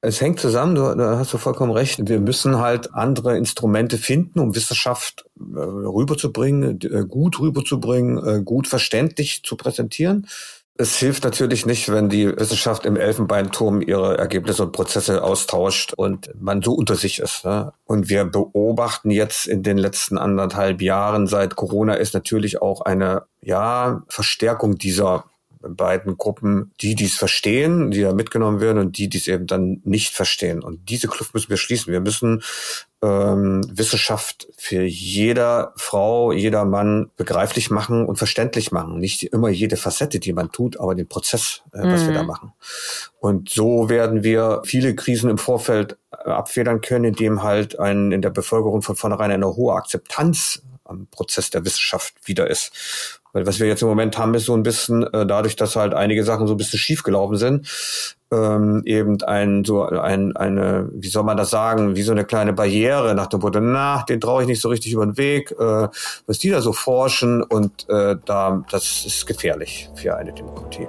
Es 0.00 0.20
hängt 0.20 0.38
zusammen, 0.38 0.76
du, 0.76 0.94
da 0.94 1.18
hast 1.18 1.32
du 1.32 1.38
vollkommen 1.38 1.72
recht. 1.72 2.08
Wir 2.08 2.20
müssen 2.20 2.58
halt 2.58 2.94
andere 2.94 3.36
Instrumente 3.36 3.98
finden, 3.98 4.38
um 4.38 4.54
Wissenschaft 4.54 5.24
äh, 5.40 5.58
rüberzubringen, 5.58 6.78
äh, 6.82 7.04
gut 7.04 7.40
rüberzubringen, 7.40 8.24
äh, 8.24 8.42
gut 8.44 8.68
verständlich 8.68 9.42
zu 9.42 9.56
präsentieren. 9.56 10.28
Es 10.80 10.96
hilft 10.96 11.24
natürlich 11.24 11.66
nicht, 11.66 11.90
wenn 11.90 12.08
die 12.08 12.28
Wissenschaft 12.28 12.86
im 12.86 12.96
Elfenbeinturm 12.96 13.82
ihre 13.82 14.16
Ergebnisse 14.16 14.62
und 14.62 14.70
Prozesse 14.70 15.24
austauscht 15.24 15.92
und 15.92 16.30
man 16.40 16.62
so 16.62 16.72
unter 16.72 16.94
sich 16.94 17.18
ist. 17.18 17.44
Ne? 17.44 17.72
Und 17.84 18.08
wir 18.08 18.24
beobachten 18.24 19.10
jetzt 19.10 19.48
in 19.48 19.64
den 19.64 19.76
letzten 19.76 20.18
anderthalb 20.18 20.80
Jahren 20.80 21.26
seit 21.26 21.56
Corona 21.56 21.94
ist 21.94 22.14
natürlich 22.14 22.62
auch 22.62 22.82
eine 22.82 23.24
ja 23.42 24.04
Verstärkung 24.06 24.78
dieser 24.78 25.24
beiden 25.60 26.16
Gruppen, 26.16 26.72
die 26.80 26.94
dies 26.94 27.16
verstehen, 27.16 27.90
die 27.90 28.02
da 28.02 28.12
mitgenommen 28.12 28.60
werden 28.60 28.78
und 28.78 28.98
die 28.98 29.08
dies 29.08 29.28
eben 29.28 29.46
dann 29.46 29.80
nicht 29.84 30.14
verstehen. 30.14 30.62
Und 30.62 30.88
diese 30.88 31.08
Kluft 31.08 31.34
müssen 31.34 31.50
wir 31.50 31.56
schließen. 31.56 31.92
Wir 31.92 32.00
müssen 32.00 32.42
ähm, 33.02 33.62
Wissenschaft 33.70 34.48
für 34.56 34.82
jeder 34.82 35.72
Frau, 35.76 36.32
jeder 36.32 36.64
Mann 36.64 37.10
begreiflich 37.16 37.70
machen 37.70 38.06
und 38.06 38.16
verständlich 38.16 38.72
machen. 38.72 38.98
Nicht 38.98 39.22
immer 39.22 39.48
jede 39.48 39.76
Facette, 39.76 40.18
die 40.18 40.32
man 40.32 40.50
tut, 40.50 40.80
aber 40.80 40.94
den 40.94 41.08
Prozess, 41.08 41.62
äh, 41.72 41.82
was 41.82 42.02
mhm. 42.02 42.06
wir 42.08 42.14
da 42.14 42.22
mhm. 42.22 42.28
machen. 42.28 42.52
Und 43.20 43.50
so 43.50 43.88
werden 43.88 44.22
wir 44.24 44.62
viele 44.64 44.94
Krisen 44.94 45.30
im 45.30 45.38
Vorfeld 45.38 45.96
äh, 46.12 46.30
abfedern 46.30 46.80
können, 46.80 47.04
indem 47.04 47.42
halt 47.42 47.78
ein, 47.78 48.12
in 48.12 48.22
der 48.22 48.30
Bevölkerung 48.30 48.82
von 48.82 48.96
vornherein 48.96 49.30
eine 49.30 49.54
hohe 49.54 49.74
Akzeptanz 49.74 50.62
am 50.88 51.06
Prozess 51.06 51.50
der 51.50 51.64
Wissenschaft 51.64 52.14
wieder 52.24 52.48
ist. 52.48 53.17
Weil 53.32 53.46
was 53.46 53.60
wir 53.60 53.66
jetzt 53.66 53.82
im 53.82 53.88
Moment 53.88 54.16
haben, 54.18 54.34
ist 54.34 54.46
so 54.46 54.54
ein 54.54 54.62
bisschen, 54.62 55.02
äh, 55.02 55.26
dadurch, 55.26 55.56
dass 55.56 55.76
halt 55.76 55.94
einige 55.94 56.24
Sachen 56.24 56.46
so 56.46 56.54
ein 56.54 56.56
bisschen 56.56 56.78
schief 56.78 57.02
gelaufen 57.02 57.36
sind, 57.36 57.68
ähm, 58.30 58.82
eben 58.84 59.22
ein, 59.22 59.64
so 59.64 59.82
ein, 59.82 60.36
eine, 60.36 60.88
wie 60.92 61.08
soll 61.08 61.24
man 61.24 61.36
das 61.36 61.50
sagen, 61.50 61.96
wie 61.96 62.02
so 62.02 62.12
eine 62.12 62.24
kleine 62.24 62.52
Barriere 62.52 63.14
nach 63.14 63.26
dem 63.26 63.40
Motto, 63.40 63.60
na, 63.60 64.04
den 64.08 64.20
traue 64.20 64.42
ich 64.42 64.48
nicht 64.48 64.60
so 64.60 64.68
richtig 64.68 64.92
über 64.92 65.06
den 65.06 65.16
Weg, 65.16 65.52
äh, 65.52 65.88
was 66.26 66.38
die 66.38 66.50
da 66.50 66.60
so 66.60 66.72
forschen 66.72 67.42
und 67.42 67.88
äh, 67.88 68.16
da, 68.24 68.64
das 68.70 69.04
ist 69.06 69.26
gefährlich 69.26 69.90
für 69.94 70.16
eine 70.16 70.32
Demokratie. 70.32 70.88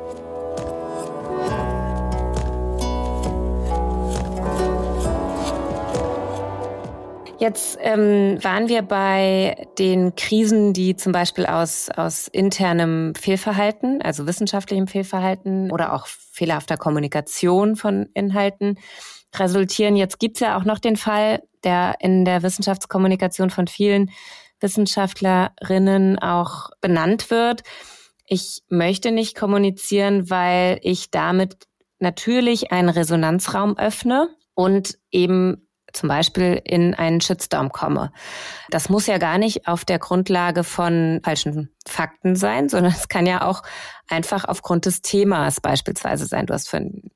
Jetzt 7.39 7.78
ähm, 7.82 8.38
waren 8.43 8.67
wir 8.67 8.82
bei 8.82 9.65
den 9.78 10.13
Krisen, 10.15 10.73
die 10.73 10.97
zum 10.97 11.13
Beispiel 11.13 11.45
aus, 11.45 11.89
aus 11.89 12.28
internem 12.28 13.15
Fehlverhalten, 13.15 14.02
also 14.02 14.28
wissenschaftlichem 14.28 14.88
Fehlverhalten 14.88 15.71
oder 15.71 15.93
auch 15.93 16.06
fehlerhafter 16.06 16.75
Kommunikation 16.75 17.78
von 17.78 18.10
Inhalten 18.13 18.78
resultieren. 19.34 19.95
Jetzt 19.95 20.19
gibt's 20.19 20.41
ja 20.41 20.58
auch 20.58 20.65
noch 20.65 20.80
den 20.80 20.97
Fall, 20.97 21.41
der 21.63 21.95
in 22.02 22.25
der 22.25 22.43
Wissenschaftskommunikation 22.43 23.49
von 23.49 23.67
vielen 23.67 24.12
Wissenschaftlerinnen 24.60 26.19
auch 26.19 26.71
benannt 26.82 27.32
wird. 27.32 27.62
Ich 28.25 28.63
möchte 28.67 29.12
nicht 29.12 29.38
kommunizieren, 29.38 30.30
weil 30.30 30.80
ich 30.82 31.10
damit 31.10 31.56
natürlich 31.99 32.73
einen 32.73 32.89
Resonanzraum 32.89 33.78
öffne 33.78 34.28
und 34.56 34.97
eben 35.10 35.68
zum 35.93 36.10
Beispiel 36.10 36.62
in 36.63 36.93
einen 36.93 37.21
Shitstorm 37.21 37.71
komme. 37.71 38.12
Das 38.69 38.89
muss 38.89 39.08
ja 39.08 39.17
gar 39.17 39.38
nicht 39.38 39.67
auf 39.67 39.86
der 39.86 39.99
Grundlage 39.99 40.63
von 40.63 41.21
falschen 41.23 41.69
Fakten 41.88 42.36
sein, 42.36 42.69
sondern 42.69 42.93
es 42.93 43.08
kann 43.08 43.25
ja 43.25 43.43
auch 43.43 43.63
einfach 44.08 44.45
aufgrund 44.45 44.86
des 44.86 45.02
Themas 45.02 45.62
beispielsweise 45.62 46.25
sein. 46.25 46.45
Du 46.45 46.54
hast 46.54 46.75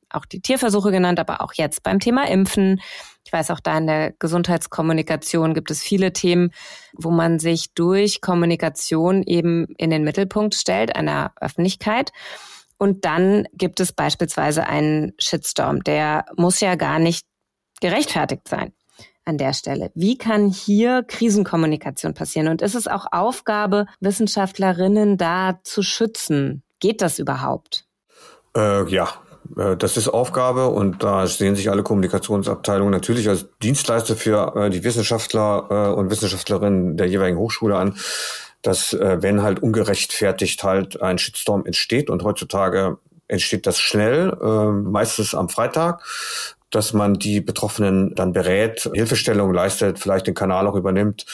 auch 0.10 0.26
die 0.26 0.42
Tierversuche 0.42 0.92
genannt, 0.92 1.20
aber 1.20 1.42
auch 1.42 1.54
jetzt 1.54 1.84
beim 1.84 2.00
Thema 2.00 2.28
Impfen. 2.28 2.80
Ich 3.26 3.34
weiß 3.34 3.52
auch 3.52 3.60
da 3.60 3.78
in 3.78 3.88
der 3.88 4.12
Gesundheitskommunikation 4.12 5.54
gibt 5.54 5.72
es 5.72 5.82
viele 5.82 6.14
Themen, 6.14 6.52
wo 6.94 7.10
man 7.10 7.40
sich 7.40 7.74
durch 7.74 8.22
Kommunikation 8.22 9.24
eben 9.24 9.68
in 9.78 9.90
den 9.90 10.04
Mittelpunkt 10.04 10.56
stellt 10.56 10.96
einer 10.96 11.32
Öffentlichkeit. 11.40 12.12
Und 12.78 13.06
dann 13.06 13.48
gibt 13.54 13.80
es 13.80 13.94
beispielsweise 13.94 14.68
einen 14.68 15.14
Shitstorm. 15.18 15.84
Der 15.84 16.26
muss 16.36 16.60
ja 16.60 16.76
gar 16.76 17.00
nicht 17.00 17.26
gerechtfertigt 17.84 18.48
sein 18.48 18.72
an 19.26 19.38
der 19.38 19.54
Stelle. 19.54 19.92
Wie 19.94 20.18
kann 20.18 20.50
hier 20.50 21.04
Krisenkommunikation 21.04 22.14
passieren? 22.14 22.48
Und 22.48 22.62
ist 22.62 22.76
es 22.76 22.88
auch 22.88 23.08
Aufgabe, 23.12 23.88
Wissenschaftlerinnen 24.00 25.18
da 25.18 25.60
zu 25.64 25.84
schützen? 25.84 26.64
Geht 26.80 27.02
das 27.02 27.20
überhaupt? 27.20 27.86
Äh, 28.56 28.90
ja, 28.90 29.10
äh, 29.58 29.76
das 29.76 29.98
ist 29.98 30.08
Aufgabe 30.08 30.70
und 30.70 31.04
da 31.04 31.28
sehen 31.28 31.58
sich 31.58 31.70
alle 31.70 31.84
Kommunikationsabteilungen 31.84 32.92
natürlich 32.92 33.28
als 33.28 33.48
Dienstleister 33.62 34.16
für 34.16 34.56
äh, 34.56 34.70
die 34.70 34.86
Wissenschaftler 34.86 35.68
äh, 35.70 35.94
und 35.94 36.10
Wissenschaftlerinnen 36.10 36.96
der 36.96 37.08
jeweiligen 37.08 37.38
Hochschule 37.38 37.76
an, 37.76 37.98
dass 38.62 38.94
wenn 38.98 39.42
halt 39.42 39.62
ungerechtfertigt 39.62 40.64
halt 40.64 41.02
ein 41.02 41.18
Shitstorm 41.18 41.66
entsteht 41.66 42.10
und 42.10 42.24
heutzutage 42.24 42.98
entsteht 43.28 43.68
das 43.68 43.78
schnell, 43.78 44.34
meistens 44.72 45.36
am 45.36 45.50
Freitag, 45.50 46.02
dass 46.74 46.94
man 46.94 47.14
die 47.14 47.40
Betroffenen 47.40 48.16
dann 48.16 48.34
berät, 48.34 48.90
Hilfestellung 48.94 49.54
leistet, 49.54 50.00
vielleicht 50.00 50.26
den 50.26 50.34
Kanal 50.34 50.66
auch 50.68 50.76
übernimmt 50.76 51.26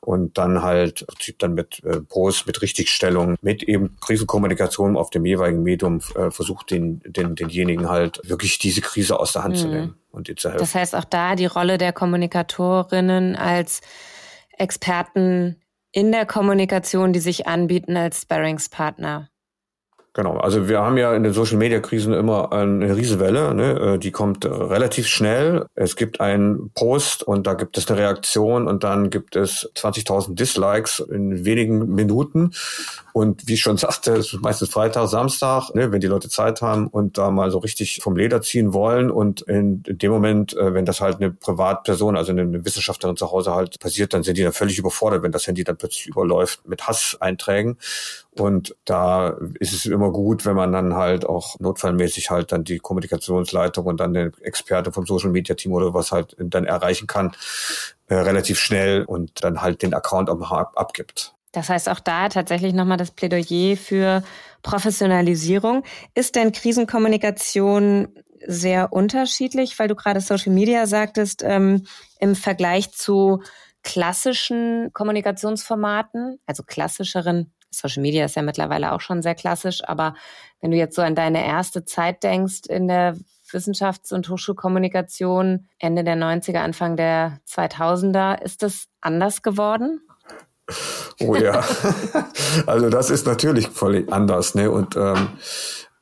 und 0.00 0.36
dann 0.36 0.62
halt 0.62 1.06
dann 1.38 1.54
mit 1.54 1.82
äh, 1.84 2.00
Post, 2.00 2.46
mit 2.46 2.60
Richtigstellung, 2.60 3.36
mit 3.40 3.62
eben 3.62 3.96
Krisenkommunikation 4.00 4.96
auf 4.96 5.08
dem 5.08 5.24
jeweiligen 5.24 5.62
Medium 5.62 6.00
äh, 6.14 6.30
versucht, 6.30 6.70
den, 6.70 7.00
den, 7.06 7.34
denjenigen 7.34 7.88
halt 7.88 8.20
wirklich 8.24 8.58
diese 8.58 8.82
Krise 8.82 9.18
aus 9.18 9.32
der 9.32 9.44
Hand 9.44 9.56
mhm. 9.56 9.60
zu 9.60 9.68
nehmen 9.68 9.94
und 10.10 10.28
ihr 10.28 10.36
zu 10.36 10.50
helfen. 10.50 10.60
Das 10.60 10.74
heißt 10.74 10.94
auch 10.94 11.04
da 11.04 11.36
die 11.36 11.46
Rolle 11.46 11.78
der 11.78 11.94
Kommunikatorinnen 11.94 13.34
als 13.34 13.80
Experten 14.58 15.56
in 15.90 16.12
der 16.12 16.26
Kommunikation, 16.26 17.14
die 17.14 17.20
sich 17.20 17.46
anbieten 17.46 17.96
als 17.96 18.22
Sparringspartner. 18.22 19.28
Genau, 20.14 20.36
also 20.36 20.68
wir 20.68 20.80
haben 20.80 20.98
ja 20.98 21.14
in 21.14 21.22
den 21.22 21.32
Social 21.32 21.56
Media 21.56 21.80
Krisen 21.80 22.12
immer 22.12 22.52
eine 22.52 22.94
Riesewelle, 22.94 23.54
ne? 23.54 23.94
Äh, 23.94 23.98
die 23.98 24.10
kommt 24.10 24.44
relativ 24.44 25.06
schnell. 25.06 25.64
Es 25.74 25.96
gibt 25.96 26.20
einen 26.20 26.70
Post 26.74 27.22
und 27.22 27.46
da 27.46 27.54
gibt 27.54 27.78
es 27.78 27.88
eine 27.88 27.98
Reaktion 27.98 28.68
und 28.68 28.84
dann 28.84 29.08
gibt 29.08 29.36
es 29.36 29.70
20.000 29.74 30.34
Dislikes 30.34 30.98
in 30.98 31.46
wenigen 31.46 31.94
Minuten. 31.94 32.50
Und 33.14 33.46
wie 33.48 33.54
ich 33.54 33.62
schon 33.62 33.76
sagte, 33.78 34.12
es 34.12 34.34
ist 34.34 34.42
meistens 34.42 34.68
Freitag, 34.68 35.08
Samstag, 35.08 35.74
ne, 35.74 35.92
wenn 35.92 36.00
die 36.00 36.08
Leute 36.08 36.28
Zeit 36.28 36.60
haben 36.60 36.88
und 36.88 37.16
da 37.16 37.30
mal 37.30 37.50
so 37.50 37.56
richtig 37.56 38.00
vom 38.02 38.14
Leder 38.14 38.42
ziehen 38.42 38.74
wollen. 38.74 39.10
Und 39.10 39.40
in, 39.40 39.82
dem 39.86 40.12
Moment, 40.12 40.54
äh, 40.54 40.74
wenn 40.74 40.84
das 40.84 41.00
halt 41.00 41.16
eine 41.16 41.30
Privatperson, 41.30 42.18
also 42.18 42.32
eine 42.32 42.66
Wissenschaftlerin 42.66 43.16
zu 43.16 43.32
Hause 43.32 43.54
halt 43.54 43.80
passiert, 43.80 44.12
dann 44.12 44.24
sind 44.24 44.36
die 44.36 44.42
dann 44.42 44.52
völlig 44.52 44.78
überfordert, 44.78 45.22
wenn 45.22 45.32
das 45.32 45.46
Handy 45.46 45.64
dann 45.64 45.78
plötzlich 45.78 46.06
überläuft 46.06 46.68
mit 46.68 46.86
Hasseinträgen. 46.86 47.78
Und 48.38 48.74
da 48.86 49.36
ist 49.60 49.74
es 49.74 49.84
immer 49.84 50.10
gut, 50.10 50.46
wenn 50.46 50.56
man 50.56 50.72
dann 50.72 50.94
halt 50.94 51.26
auch 51.26 51.60
notfallmäßig 51.60 52.30
halt 52.30 52.50
dann 52.50 52.64
die 52.64 52.78
Kommunikationsleitung 52.78 53.84
und 53.84 54.00
dann 54.00 54.14
den 54.14 54.32
Experte 54.40 54.90
vom 54.90 55.04
Social 55.04 55.30
Media 55.30 55.54
Team 55.54 55.72
oder 55.72 55.92
was 55.92 56.12
halt 56.12 56.34
dann 56.38 56.64
erreichen 56.64 57.06
kann, 57.06 57.32
äh, 58.06 58.14
relativ 58.14 58.58
schnell 58.58 59.04
und 59.04 59.44
dann 59.44 59.60
halt 59.60 59.82
den 59.82 59.92
Account 59.92 60.30
auch 60.30 60.38
mal 60.38 60.60
ab, 60.60 60.72
abgibt. 60.76 61.34
Das 61.52 61.68
heißt 61.68 61.90
auch 61.90 62.00
da 62.00 62.30
tatsächlich 62.30 62.72
nochmal 62.72 62.96
das 62.96 63.10
Plädoyer 63.10 63.76
für 63.76 64.22
Professionalisierung. 64.62 65.84
Ist 66.14 66.34
denn 66.34 66.52
Krisenkommunikation 66.52 68.08
sehr 68.46 68.94
unterschiedlich, 68.94 69.78
weil 69.78 69.88
du 69.88 69.94
gerade 69.94 70.20
Social 70.20 70.52
Media 70.52 70.86
sagtest, 70.86 71.42
ähm, 71.44 71.86
im 72.18 72.34
Vergleich 72.34 72.92
zu 72.92 73.42
klassischen 73.82 74.90
Kommunikationsformaten, 74.94 76.38
also 76.46 76.62
klassischeren 76.62 77.52
Social 77.72 78.02
Media 78.02 78.24
ist 78.24 78.36
ja 78.36 78.42
mittlerweile 78.42 78.92
auch 78.92 79.00
schon 79.00 79.22
sehr 79.22 79.34
klassisch, 79.34 79.82
aber 79.84 80.14
wenn 80.60 80.70
du 80.70 80.76
jetzt 80.76 80.94
so 80.94 81.02
an 81.02 81.14
deine 81.14 81.44
erste 81.44 81.84
Zeit 81.84 82.22
denkst 82.22 82.66
in 82.68 82.88
der 82.88 83.16
Wissenschafts- 83.50 84.12
und 84.12 84.28
Hochschulkommunikation, 84.28 85.68
Ende 85.78 86.04
der 86.04 86.16
90er, 86.16 86.58
Anfang 86.58 86.96
der 86.96 87.40
2000er, 87.48 88.40
ist 88.40 88.62
das 88.62 88.86
anders 89.00 89.42
geworden? 89.42 90.00
Oh 91.20 91.34
ja, 91.34 91.64
also 92.66 92.88
das 92.88 93.10
ist 93.10 93.26
natürlich 93.26 93.68
völlig 93.68 94.12
anders. 94.12 94.54
Ne? 94.54 94.70
Und 94.70 94.96
ähm, 94.96 95.30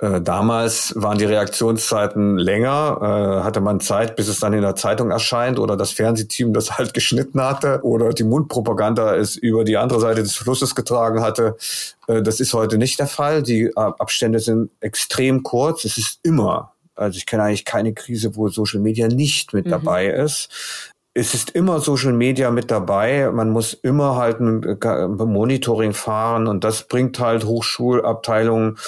äh, 0.00 0.20
damals 0.20 0.94
waren 0.96 1.18
die 1.18 1.26
Reaktionszeiten 1.26 2.38
länger, 2.38 2.98
äh, 3.02 3.44
hatte 3.44 3.60
man 3.60 3.80
Zeit, 3.80 4.16
bis 4.16 4.28
es 4.28 4.40
dann 4.40 4.54
in 4.54 4.62
der 4.62 4.74
Zeitung 4.74 5.10
erscheint 5.10 5.58
oder 5.58 5.76
das 5.76 5.92
Fernsehteam 5.92 6.52
das 6.52 6.72
halt 6.78 6.94
geschnitten 6.94 7.40
hatte 7.42 7.80
oder 7.82 8.10
die 8.10 8.24
Mundpropaganda 8.24 9.14
es 9.16 9.36
über 9.36 9.64
die 9.64 9.76
andere 9.76 10.00
Seite 10.00 10.22
des 10.22 10.34
Flusses 10.34 10.74
getragen 10.74 11.22
hatte. 11.22 11.56
Äh, 12.06 12.22
das 12.22 12.40
ist 12.40 12.54
heute 12.54 12.78
nicht 12.78 12.98
der 12.98 13.08
Fall. 13.08 13.42
Die 13.42 13.64
äh, 13.64 13.72
Abstände 13.74 14.38
sind 14.38 14.70
extrem 14.80 15.42
kurz. 15.42 15.84
Es 15.84 15.98
ist 15.98 16.20
immer 16.22 16.72
also 16.96 17.16
ich 17.16 17.24
kenne 17.24 17.44
eigentlich 17.44 17.64
keine 17.64 17.94
Krise, 17.94 18.36
wo 18.36 18.48
Social 18.48 18.80
Media 18.80 19.08
nicht 19.08 19.54
mit 19.54 19.64
mhm. 19.64 19.70
dabei 19.70 20.08
ist 20.08 20.50
es 21.12 21.34
ist 21.34 21.50
immer 21.50 21.80
Social 21.80 22.12
Media 22.12 22.50
mit 22.50 22.70
dabei. 22.70 23.30
Man 23.32 23.50
muss 23.50 23.74
immer 23.74 24.14
halt 24.16 24.40
ein 24.40 24.78
Monitoring 25.18 25.92
fahren 25.92 26.46
und 26.46 26.62
das 26.62 26.86
bringt 26.86 27.18
halt 27.18 27.44
Hochschulabteilungen 27.44 28.78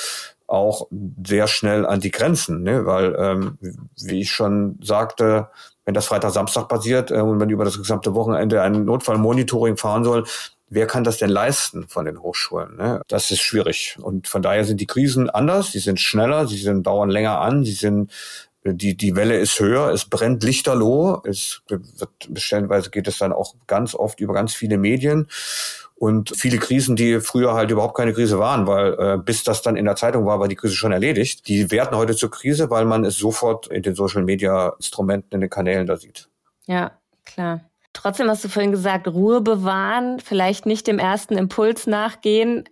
auch 0.52 0.86
sehr 1.26 1.48
schnell 1.48 1.86
an 1.86 2.00
die 2.00 2.10
Grenzen, 2.10 2.62
ne? 2.62 2.84
weil, 2.84 3.16
ähm, 3.18 3.58
wie 4.02 4.20
ich 4.20 4.30
schon 4.30 4.78
sagte, 4.82 5.48
wenn 5.84 5.94
das 5.94 6.06
Freitag, 6.06 6.32
Samstag 6.32 6.68
passiert 6.68 7.10
äh, 7.10 7.20
und 7.20 7.38
man 7.38 7.48
über 7.48 7.64
das 7.64 7.78
gesamte 7.78 8.14
Wochenende 8.14 8.60
ein 8.60 8.84
Notfallmonitoring 8.84 9.78
fahren 9.78 10.04
soll, 10.04 10.24
wer 10.68 10.86
kann 10.86 11.04
das 11.04 11.16
denn 11.16 11.30
leisten 11.30 11.88
von 11.88 12.04
den 12.04 12.20
Hochschulen? 12.20 12.76
Ne? 12.76 13.00
Das 13.08 13.30
ist 13.30 13.40
schwierig. 13.40 13.96
Und 14.00 14.28
von 14.28 14.42
daher 14.42 14.64
sind 14.64 14.80
die 14.80 14.86
Krisen 14.86 15.30
anders, 15.30 15.72
sie 15.72 15.78
sind 15.78 15.98
schneller, 15.98 16.46
sie 16.46 16.58
sind, 16.58 16.86
dauern 16.86 17.10
länger 17.10 17.40
an, 17.40 17.64
sie 17.64 17.72
sind 17.72 18.12
die, 18.64 18.96
die 18.96 19.16
Welle 19.16 19.38
ist 19.38 19.58
höher, 19.58 19.90
es 19.90 20.04
brennt 20.04 20.44
lichterloh, 20.44 21.20
es 21.24 21.62
wird, 21.66 21.82
stellenweise 22.36 22.90
geht 22.90 23.08
es 23.08 23.18
dann 23.18 23.32
auch 23.32 23.54
ganz 23.66 23.94
oft 23.94 24.20
über 24.20 24.34
ganz 24.34 24.54
viele 24.54 24.78
Medien 24.78 25.26
und 26.02 26.32
viele 26.36 26.58
Krisen, 26.58 26.96
die 26.96 27.20
früher 27.20 27.54
halt 27.54 27.70
überhaupt 27.70 27.96
keine 27.96 28.12
Krise 28.12 28.40
waren, 28.40 28.66
weil 28.66 28.94
äh, 28.98 29.18
bis 29.18 29.44
das 29.44 29.62
dann 29.62 29.76
in 29.76 29.84
der 29.84 29.94
Zeitung 29.94 30.26
war, 30.26 30.40
war 30.40 30.48
die 30.48 30.56
Krise 30.56 30.74
schon 30.74 30.90
erledigt. 30.90 31.46
Die 31.46 31.70
werden 31.70 31.96
heute 31.96 32.16
zur 32.16 32.28
Krise, 32.28 32.70
weil 32.70 32.86
man 32.86 33.04
es 33.04 33.18
sofort 33.18 33.68
in 33.68 33.84
den 33.84 33.94
Social 33.94 34.24
Media 34.24 34.70
Instrumenten, 34.78 35.36
in 35.36 35.42
den 35.42 35.48
Kanälen 35.48 35.86
da 35.86 35.96
sieht. 35.96 36.28
Ja, 36.66 36.90
klar. 37.24 37.60
Trotzdem 37.92 38.28
hast 38.28 38.42
du 38.42 38.48
vorhin 38.48 38.72
gesagt, 38.72 39.06
Ruhe 39.06 39.42
bewahren, 39.42 40.18
vielleicht 40.18 40.66
nicht 40.66 40.88
dem 40.88 40.98
ersten 40.98 41.38
Impuls 41.38 41.86
nachgehen, 41.86 42.68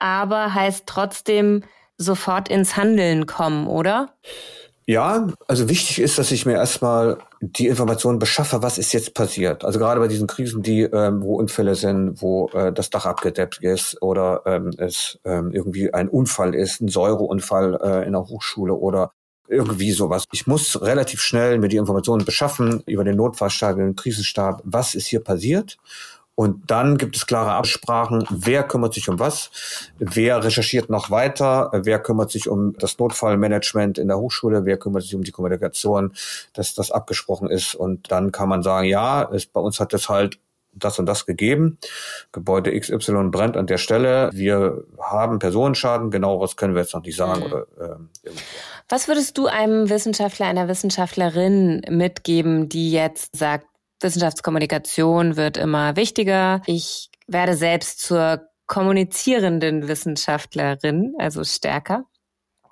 aber 0.00 0.52
heißt 0.52 0.82
trotzdem 0.86 1.62
sofort 1.96 2.48
ins 2.48 2.76
Handeln 2.76 3.26
kommen, 3.26 3.68
oder? 3.68 4.14
Ja, 4.84 5.28
also 5.46 5.68
wichtig 5.68 6.00
ist, 6.00 6.18
dass 6.18 6.32
ich 6.32 6.44
mir 6.44 6.54
erstmal 6.54 7.18
die 7.40 7.68
Informationen 7.68 8.18
beschaffe, 8.18 8.62
was 8.62 8.78
ist 8.78 8.92
jetzt 8.92 9.14
passiert. 9.14 9.64
Also 9.64 9.78
gerade 9.78 10.00
bei 10.00 10.08
diesen 10.08 10.26
Krisen, 10.26 10.62
die 10.62 10.82
ähm, 10.82 11.22
wo 11.22 11.36
Unfälle 11.36 11.74
sind, 11.74 12.20
wo 12.20 12.48
äh, 12.48 12.72
das 12.72 12.90
Dach 12.90 13.06
abgedeckt 13.06 13.58
ist 13.62 14.00
oder 14.02 14.42
ähm, 14.46 14.70
es 14.78 15.18
ähm, 15.24 15.52
irgendwie 15.52 15.92
ein 15.92 16.08
Unfall 16.08 16.54
ist, 16.54 16.80
ein 16.80 16.88
Säureunfall 16.88 17.78
äh, 17.82 18.06
in 18.06 18.12
der 18.12 18.26
Hochschule 18.26 18.74
oder 18.74 19.12
irgendwie 19.48 19.92
sowas. 19.92 20.24
Ich 20.32 20.46
muss 20.46 20.80
relativ 20.82 21.20
schnell 21.22 21.58
mir 21.58 21.68
die 21.68 21.78
Informationen 21.78 22.24
beschaffen 22.24 22.82
über 22.86 23.04
den 23.04 23.16
Notfallstab, 23.16 23.76
den 23.76 23.96
Krisenstab, 23.96 24.60
was 24.64 24.94
ist 24.94 25.06
hier 25.06 25.20
passiert 25.20 25.78
und 26.38 26.70
dann 26.70 26.98
gibt 26.98 27.16
es 27.16 27.26
klare 27.26 27.50
Absprachen, 27.54 28.24
wer 28.30 28.62
kümmert 28.62 28.94
sich 28.94 29.08
um 29.08 29.18
was, 29.18 29.50
wer 29.98 30.44
recherchiert 30.44 30.88
noch 30.88 31.10
weiter, 31.10 31.68
wer 31.72 31.98
kümmert 31.98 32.30
sich 32.30 32.48
um 32.48 32.74
das 32.78 32.96
Notfallmanagement 32.96 33.98
in 33.98 34.06
der 34.06 34.18
Hochschule, 34.18 34.64
wer 34.64 34.76
kümmert 34.76 35.02
sich 35.02 35.16
um 35.16 35.24
die 35.24 35.32
Kommunikation, 35.32 36.12
dass 36.52 36.74
das 36.74 36.92
abgesprochen 36.92 37.50
ist. 37.50 37.74
Und 37.74 38.12
dann 38.12 38.30
kann 38.30 38.48
man 38.48 38.62
sagen, 38.62 38.86
ja, 38.86 39.28
es, 39.32 39.46
bei 39.46 39.60
uns 39.60 39.80
hat 39.80 39.92
es 39.94 40.08
halt 40.08 40.38
das 40.74 41.00
und 41.00 41.06
das 41.06 41.26
gegeben. 41.26 41.76
Gebäude 42.30 42.78
XY 42.78 43.30
brennt 43.32 43.56
an 43.56 43.66
der 43.66 43.78
Stelle. 43.78 44.30
Wir 44.32 44.84
haben 45.00 45.40
Personenschaden. 45.40 46.12
Genau 46.12 46.38
was 46.38 46.54
können 46.54 46.74
wir 46.74 46.82
jetzt 46.82 46.94
noch 46.94 47.02
nicht 47.02 47.16
sagen. 47.16 47.40
Mhm. 47.40 47.46
Oder, 47.46 47.66
ähm, 47.80 48.08
was 48.88 49.08
würdest 49.08 49.36
du 49.38 49.48
einem 49.48 49.90
Wissenschaftler, 49.90 50.46
einer 50.46 50.68
Wissenschaftlerin 50.68 51.82
mitgeben, 51.88 52.68
die 52.68 52.92
jetzt 52.92 53.36
sagt, 53.36 53.66
Wissenschaftskommunikation 54.00 55.36
wird 55.36 55.56
immer 55.56 55.96
wichtiger. 55.96 56.62
Ich 56.66 57.10
werde 57.26 57.54
selbst 57.54 58.00
zur 58.00 58.48
kommunizierenden 58.66 59.88
Wissenschaftlerin, 59.88 61.14
also 61.18 61.42
stärker. 61.44 62.04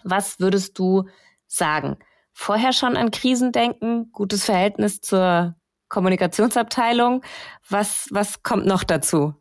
Was 0.04 0.38
würdest 0.38 0.78
du 0.78 1.08
sagen? 1.46 1.96
Vorher 2.32 2.72
schon 2.72 2.96
an 2.96 3.10
Krisen 3.10 3.50
denken, 3.50 4.12
gutes 4.12 4.44
Verhältnis 4.44 5.00
zur 5.00 5.56
Kommunikationsabteilung. 5.88 7.22
Was, 7.68 8.08
was 8.10 8.42
kommt 8.42 8.66
noch 8.66 8.84
dazu? 8.84 9.34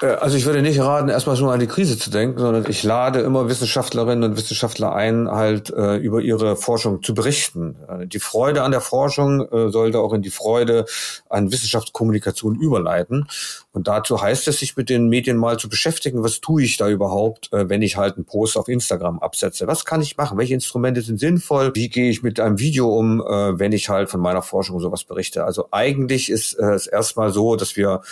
Äh, 0.00 0.06
also 0.06 0.36
ich 0.36 0.46
würde 0.46 0.62
nicht 0.62 0.80
raten, 0.80 1.08
erstmal 1.08 1.36
schon 1.36 1.48
an 1.48 1.60
die 1.60 1.66
Krise 1.66 1.98
zu 1.98 2.10
denken, 2.10 2.38
sondern 2.38 2.64
ich 2.68 2.82
lade 2.82 3.20
immer 3.20 3.48
Wissenschaftlerinnen 3.48 4.30
und 4.30 4.36
Wissenschaftler 4.36 4.94
ein, 4.94 5.30
halt 5.30 5.70
äh, 5.70 5.96
über 5.96 6.20
ihre 6.20 6.56
Forschung 6.56 7.02
zu 7.02 7.14
berichten. 7.14 7.76
Äh, 7.88 8.06
die 8.06 8.20
Freude 8.20 8.62
an 8.62 8.70
der 8.70 8.80
Forschung 8.80 9.48
äh, 9.48 9.70
sollte 9.70 10.00
auch 10.00 10.12
in 10.12 10.22
die 10.22 10.30
Freude 10.30 10.86
an 11.28 11.52
Wissenschaftskommunikation 11.52 12.56
überleiten. 12.56 13.28
Und 13.72 13.88
dazu 13.88 14.20
heißt 14.20 14.46
es, 14.48 14.60
sich 14.60 14.76
mit 14.76 14.88
den 14.88 15.08
Medien 15.08 15.36
mal 15.36 15.58
zu 15.58 15.68
beschäftigen, 15.68 16.22
was 16.22 16.40
tue 16.40 16.62
ich 16.62 16.76
da 16.76 16.88
überhaupt, 16.88 17.52
äh, 17.52 17.68
wenn 17.68 17.82
ich 17.82 17.96
halt 17.96 18.16
einen 18.16 18.24
Post 18.24 18.56
auf 18.56 18.68
Instagram 18.68 19.18
absetze? 19.18 19.66
Was 19.66 19.84
kann 19.84 20.00
ich 20.00 20.16
machen? 20.16 20.38
Welche 20.38 20.54
Instrumente 20.54 21.02
sind 21.02 21.18
sinnvoll? 21.18 21.72
Wie 21.74 21.88
gehe 21.88 22.10
ich 22.10 22.22
mit 22.22 22.40
einem 22.40 22.58
Video 22.58 22.96
um, 22.96 23.20
äh, 23.20 23.58
wenn 23.58 23.72
ich 23.72 23.88
halt 23.88 24.10
von 24.10 24.20
meiner 24.20 24.42
Forschung 24.42 24.80
sowas 24.80 25.04
berichte? 25.04 25.44
Also 25.44 25.68
eigentlich 25.70 26.30
ist 26.30 26.54
es 26.54 26.86
erstmal 26.86 27.32
so, 27.32 27.56
dass 27.56 27.76
wir 27.76 28.02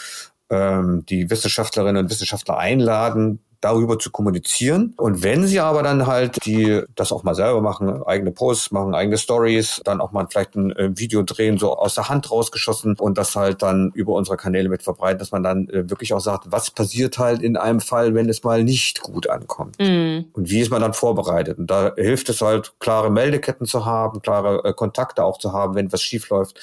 ähm, 0.53 1.05
die 1.09 1.31
Wissenschaftlerinnen 1.31 2.05
und 2.05 2.11
Wissenschaftler 2.11 2.59
einladen, 2.59 3.41
darüber 3.63 3.99
zu 3.99 4.11
kommunizieren. 4.11 4.93
Und 4.99 5.23
wenn 5.23 5.47
sie 5.47 5.61
aber 5.61 5.83
dann 5.83 6.07
halt 6.07 6.45
die 6.45 6.83
das 6.95 7.13
auch 7.13 7.23
mal 7.23 7.35
selber 7.35 7.63
machen, 7.63 8.03
eigene 8.03 8.33
Posts 8.33 8.73
machen, 8.73 8.95
eigene 8.95 9.19
Stories, 9.19 9.81
dann 9.85 10.01
auch 10.01 10.13
mal 10.13 10.27
vielleicht 10.29 10.57
ein 10.57 10.73
äh, 10.73 10.91
Video 10.99 11.23
drehen, 11.23 11.59
so 11.59 11.77
aus 11.77 11.95
der 11.95 12.09
Hand 12.09 12.31
rausgeschossen 12.31 12.97
und 12.99 13.17
das 13.17 13.37
halt 13.37 13.63
dann 13.63 13.93
über 13.95 14.15
unsere 14.15 14.37
Kanäle 14.37 14.69
mit 14.69 14.83
verbreiten, 14.83 15.21
dass 15.21 15.31
man 15.31 15.45
dann 15.45 15.69
äh, 15.69 15.89
wirklich 15.89 16.13
auch 16.13 16.21
sagt, 16.21 16.51
was 16.51 16.71
passiert 16.71 17.19
halt 17.19 17.41
in 17.41 17.57
einem 17.57 17.81
Fall, 17.81 18.15
wenn 18.15 18.29
es 18.29 18.43
mal 18.43 18.65
nicht 18.65 19.01
gut 19.01 19.31
ankommt. 19.31 19.79
Mhm. 19.79 20.27
Und 20.33 20.51
wie 20.51 20.61
ist 20.61 20.71
man 20.71 20.83
dann 20.83 20.93
vorbereitet? 20.93 21.59
Und 21.59 21.71
da 21.71 21.95
hilft 21.97 22.29
es 22.29 22.41
halt, 22.41 22.75
klare 22.81 23.11
Meldeketten 23.11 23.67
zu 23.67 23.87
haben, 23.87 24.23
klare 24.23 24.65
äh, 24.65 24.73
Kontakte 24.75 25.25
auch 25.25 25.39
zu 25.39 25.53
haben, 25.53 25.77
wenn 25.77 25.93
was 25.93 26.03
schief 26.03 26.29
läuft 26.31 26.59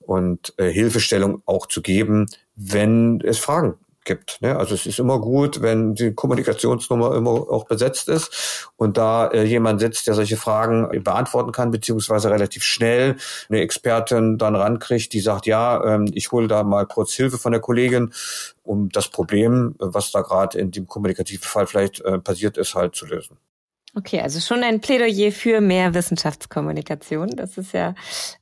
und 0.00 0.54
äh, 0.56 0.70
Hilfestellung 0.70 1.42
auch 1.44 1.66
zu 1.66 1.82
geben, 1.82 2.26
wenn 2.58 3.20
es 3.20 3.38
Fragen 3.38 3.74
gibt. 4.04 4.42
Ne? 4.42 4.56
Also 4.56 4.74
es 4.74 4.86
ist 4.86 4.98
immer 4.98 5.20
gut, 5.20 5.62
wenn 5.62 5.94
die 5.94 6.12
Kommunikationsnummer 6.12 7.14
immer 7.14 7.30
auch 7.30 7.66
besetzt 7.66 8.08
ist 8.08 8.70
und 8.76 8.96
da 8.96 9.28
äh, 9.28 9.44
jemand 9.44 9.80
sitzt, 9.80 10.08
der 10.08 10.14
solche 10.14 10.36
Fragen 10.36 11.04
beantworten 11.04 11.52
kann, 11.52 11.70
beziehungsweise 11.70 12.30
relativ 12.30 12.64
schnell 12.64 13.16
eine 13.48 13.60
Expertin 13.60 14.38
dann 14.38 14.56
rankriegt, 14.56 15.12
die 15.12 15.20
sagt, 15.20 15.46
ja, 15.46 15.84
ähm, 15.84 16.10
ich 16.14 16.32
hole 16.32 16.48
da 16.48 16.64
mal 16.64 16.86
kurz 16.86 17.12
Hilfe 17.12 17.38
von 17.38 17.52
der 17.52 17.60
Kollegin, 17.60 18.12
um 18.64 18.88
das 18.88 19.08
Problem, 19.08 19.76
was 19.78 20.10
da 20.10 20.22
gerade 20.22 20.58
in 20.58 20.72
dem 20.72 20.88
kommunikativen 20.88 21.44
Fall 21.44 21.66
vielleicht 21.66 22.00
äh, 22.00 22.18
passiert 22.18 22.56
ist, 22.56 22.74
halt 22.74 22.96
zu 22.96 23.06
lösen. 23.06 23.36
Okay, 23.94 24.20
also 24.20 24.38
schon 24.40 24.62
ein 24.62 24.80
Plädoyer 24.80 25.32
für 25.32 25.60
mehr 25.60 25.94
Wissenschaftskommunikation. 25.94 27.30
Das 27.36 27.58
ist 27.58 27.72
ja 27.72 27.94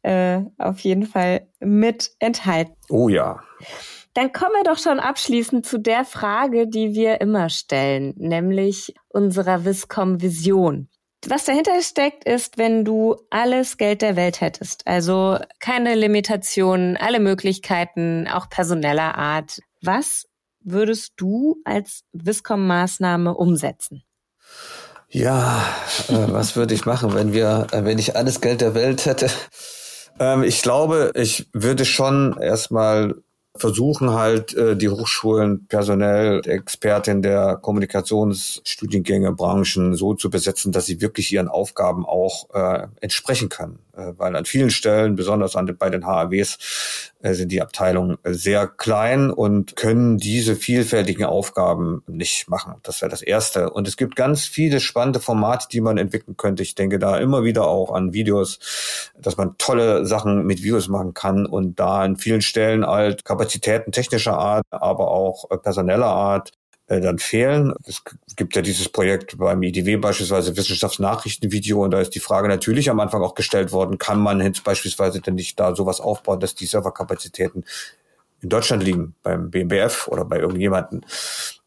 äh, 0.02 0.40
auf 0.58 0.80
jeden 0.80 1.06
Fall 1.06 1.46
mit 1.60 2.10
enthalten. 2.18 2.72
Oh 2.88 3.08
ja. 3.08 3.40
Dann 4.16 4.32
kommen 4.32 4.52
wir 4.52 4.64
doch 4.64 4.78
schon 4.78 4.98
abschließend 4.98 5.66
zu 5.66 5.76
der 5.78 6.06
Frage, 6.06 6.66
die 6.68 6.94
wir 6.94 7.20
immer 7.20 7.50
stellen, 7.50 8.14
nämlich 8.16 8.94
unserer 9.08 9.66
Viscom-Vision. 9.66 10.88
Was 11.26 11.44
dahinter 11.44 11.82
steckt, 11.82 12.24
ist, 12.24 12.56
wenn 12.56 12.86
du 12.86 13.16
alles 13.28 13.76
Geld 13.76 14.00
der 14.00 14.16
Welt 14.16 14.40
hättest, 14.40 14.86
also 14.86 15.38
keine 15.60 15.94
Limitationen, 15.94 16.96
alle 16.96 17.20
Möglichkeiten, 17.20 18.26
auch 18.26 18.48
personeller 18.48 19.18
Art. 19.18 19.58
Was 19.82 20.24
würdest 20.60 21.12
du 21.18 21.60
als 21.66 22.04
Viscom-Maßnahme 22.14 23.34
umsetzen? 23.34 24.02
Ja, 25.10 25.62
äh, 26.08 26.32
was 26.32 26.56
würde 26.56 26.72
ich 26.72 26.86
machen, 26.86 27.12
wenn 27.12 27.34
wir, 27.34 27.66
äh, 27.70 27.84
wenn 27.84 27.98
ich 27.98 28.16
alles 28.16 28.40
Geld 28.40 28.62
der 28.62 28.74
Welt 28.74 29.04
hätte? 29.04 29.28
Ähm, 30.18 30.42
ich 30.42 30.62
glaube, 30.62 31.12
ich 31.14 31.50
würde 31.52 31.84
schon 31.84 32.38
erstmal 32.40 33.16
versuchen 33.58 34.10
halt 34.10 34.54
äh, 34.54 34.76
die 34.76 34.88
Hochschulen 34.88 35.66
personell, 35.66 36.40
Expertin 36.46 37.22
der 37.22 37.56
Kommunikationsstudiengänge, 37.56 39.32
Branchen 39.32 39.94
so 39.94 40.14
zu 40.14 40.30
besetzen, 40.30 40.72
dass 40.72 40.86
sie 40.86 41.00
wirklich 41.00 41.32
ihren 41.32 41.48
Aufgaben 41.48 42.06
auch 42.06 42.48
äh, 42.54 42.86
entsprechen 43.00 43.48
können. 43.48 43.78
Äh, 43.96 44.12
weil 44.18 44.36
an 44.36 44.44
vielen 44.44 44.70
Stellen, 44.70 45.16
besonders 45.16 45.56
bei 45.78 45.90
den 45.90 46.06
HAWs, 46.06 46.58
äh, 47.22 47.32
sind 47.32 47.50
die 47.50 47.62
Abteilungen 47.62 48.18
sehr 48.24 48.66
klein 48.66 49.30
und 49.30 49.74
können 49.74 50.18
diese 50.18 50.54
vielfältigen 50.54 51.24
Aufgaben 51.24 52.02
nicht 52.06 52.48
machen. 52.48 52.74
Das 52.82 53.00
wäre 53.00 53.10
das 53.10 53.22
Erste. 53.22 53.70
Und 53.70 53.88
es 53.88 53.96
gibt 53.96 54.16
ganz 54.16 54.46
viele 54.46 54.80
spannende 54.80 55.20
Formate, 55.20 55.68
die 55.72 55.80
man 55.80 55.96
entwickeln 55.96 56.36
könnte. 56.36 56.62
Ich 56.62 56.74
denke 56.74 56.98
da 56.98 57.18
immer 57.18 57.44
wieder 57.44 57.66
auch 57.66 57.92
an 57.92 58.12
Videos, 58.12 58.58
dass 59.18 59.38
man 59.38 59.56
tolle 59.56 60.04
Sachen 60.04 60.44
mit 60.44 60.62
Videos 60.62 60.88
machen 60.88 61.14
kann 61.14 61.46
und 61.46 61.80
da 61.80 62.02
an 62.02 62.16
vielen 62.16 62.42
Stellen 62.42 62.86
halt 62.86 63.24
Kapazitäten 63.24 63.45
technischer 63.46 64.38
Art, 64.38 64.64
aber 64.70 65.10
auch 65.10 65.50
äh, 65.50 65.56
personeller 65.56 66.06
Art 66.06 66.52
äh, 66.88 67.00
dann 67.00 67.18
fehlen. 67.18 67.74
Es 67.86 68.02
gibt 68.36 68.54
ja 68.54 68.62
dieses 68.62 68.88
Projekt 68.88 69.38
beim 69.38 69.62
IDW 69.62 69.96
beispielsweise 69.96 70.56
Wissenschaftsnachrichtenvideo 70.56 71.82
und 71.82 71.90
da 71.90 72.00
ist 72.00 72.14
die 72.14 72.20
Frage 72.20 72.48
natürlich 72.48 72.90
am 72.90 73.00
Anfang 73.00 73.22
auch 73.22 73.34
gestellt 73.34 73.72
worden, 73.72 73.98
kann 73.98 74.20
man 74.20 74.40
jetzt 74.40 74.62
beispielsweise 74.62 75.20
denn 75.20 75.34
nicht 75.34 75.58
da 75.58 75.74
sowas 75.74 76.00
aufbauen, 76.00 76.40
dass 76.40 76.54
die 76.54 76.66
Serverkapazitäten 76.66 77.64
in 78.40 78.48
Deutschland 78.48 78.82
liegen, 78.82 79.14
beim 79.22 79.50
BMBF 79.50 80.08
oder 80.08 80.24
bei 80.24 80.38
irgendjemanden. 80.38 81.04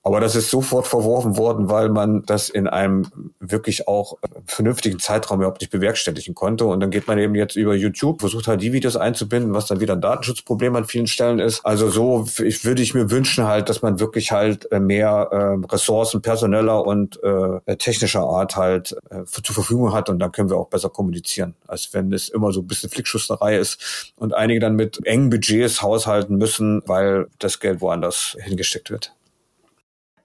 Aber 0.01 0.21
das 0.21 0.35
ist 0.35 0.49
sofort 0.49 0.87
verworfen 0.87 1.37
worden, 1.37 1.69
weil 1.69 1.89
man 1.89 2.23
das 2.25 2.47
in 2.47 2.67
einem 2.67 3.07
wirklich 3.39 3.87
auch 3.87 4.17
vernünftigen 4.45 4.97
Zeitraum 4.97 5.39
überhaupt 5.39 5.59
nicht 5.59 5.71
bewerkstelligen 5.71 6.35
konnte. 6.35 6.65
Und 6.65 6.79
dann 6.79 6.89
geht 6.89 7.07
man 7.07 7.17
eben 7.19 7.35
jetzt 7.35 7.57
über 7.57 7.75
YouTube, 7.75 8.21
versucht 8.21 8.47
halt 8.47 8.61
die 8.61 8.71
Videos 8.71 8.95
einzubinden, 8.95 9.53
was 9.53 9.67
dann 9.67 9.81
wieder 9.81 9.93
ein 9.93 10.01
Datenschutzproblem 10.01 10.75
an 10.77 10.85
vielen 10.85 11.07
Stellen 11.07 11.39
ist. 11.39 11.65
Also 11.65 11.89
so 11.89 12.25
ich, 12.41 12.63
würde 12.63 12.81
ich 12.81 12.93
mir 12.93 13.11
wünschen 13.11 13.45
halt, 13.45 13.67
dass 13.67 13.81
man 13.81 13.99
wirklich 13.99 14.31
halt 14.31 14.71
äh, 14.71 14.79
mehr 14.79 15.29
äh, 15.31 15.65
Ressourcen 15.69 16.21
personeller 16.21 16.85
und 16.85 17.21
äh, 17.21 17.75
technischer 17.75 18.21
Art 18.21 18.55
halt 18.55 18.95
äh, 19.09 19.25
zur 19.25 19.53
Verfügung 19.53 19.93
hat 19.93 20.09
und 20.09 20.19
dann 20.19 20.31
können 20.31 20.49
wir 20.49 20.57
auch 20.57 20.69
besser 20.69 20.89
kommunizieren, 20.89 21.55
als 21.67 21.93
wenn 21.93 22.13
es 22.13 22.29
immer 22.29 22.53
so 22.53 22.61
ein 22.61 22.67
bisschen 22.67 22.89
Flickschusterei 22.89 23.57
ist 23.57 24.13
und 24.15 24.33
einige 24.33 24.61
dann 24.61 24.75
mit 24.75 25.05
engen 25.05 25.29
Budgets 25.29 25.81
haushalten 25.81 26.37
müssen, 26.37 26.81
weil 26.85 27.27
das 27.39 27.59
Geld 27.59 27.81
woanders 27.81 28.37
hingesteckt 28.39 28.91
wird 28.91 29.13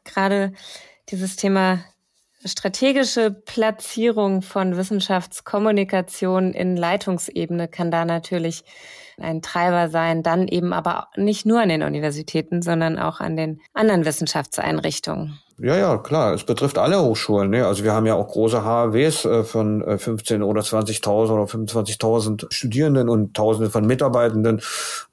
gerade 0.05 0.53
dieses 1.11 1.37
Thema 1.37 1.85
strategische 2.45 3.31
Platzierung 3.31 4.43
von 4.43 4.77
Wissenschaftskommunikation 4.77 6.53
in 6.53 6.77
Leitungsebene 6.77 7.69
kann 7.69 7.91
da 7.91 8.05
natürlich 8.05 8.65
ein 9.19 9.43
Treiber 9.43 9.89
sein, 9.89 10.23
dann 10.23 10.49
eben 10.49 10.73
aber 10.73 11.09
nicht 11.17 11.47
nur 11.47 11.61
an 11.61 11.69
den 11.69 11.83
Universitäten, 11.83 12.63
sondern 12.63 12.99
auch 12.99 13.21
an 13.21 13.37
den 13.37 13.61
anderen 13.73 14.05
Wissenschaftseinrichtungen. 14.05 15.39
Ja, 15.59 15.77
ja, 15.77 15.99
klar. 15.99 16.35
Es 16.35 16.45
betrifft 16.45 16.79
alle 16.79 17.01
Hochschulen. 17.01 17.51
Ne? 17.51 17.67
Also 17.67 17.85
wir 17.85 17.93
haben 17.93 18.07
ja 18.07 18.15
auch 18.15 18.29
große 18.29 18.65
HAWs 18.65 19.25
äh, 19.25 19.45
von 19.45 19.99
15 19.99 20.41
äh, 20.41 20.45
oder 20.45 20.63
20.000 20.63 21.31
oder 21.31 21.45
25.000 21.45 22.53
Studierenden 22.53 23.09
und 23.09 23.35
Tausende 23.35 23.71
von 23.71 23.87
Mitarbeitenden. 23.87 24.61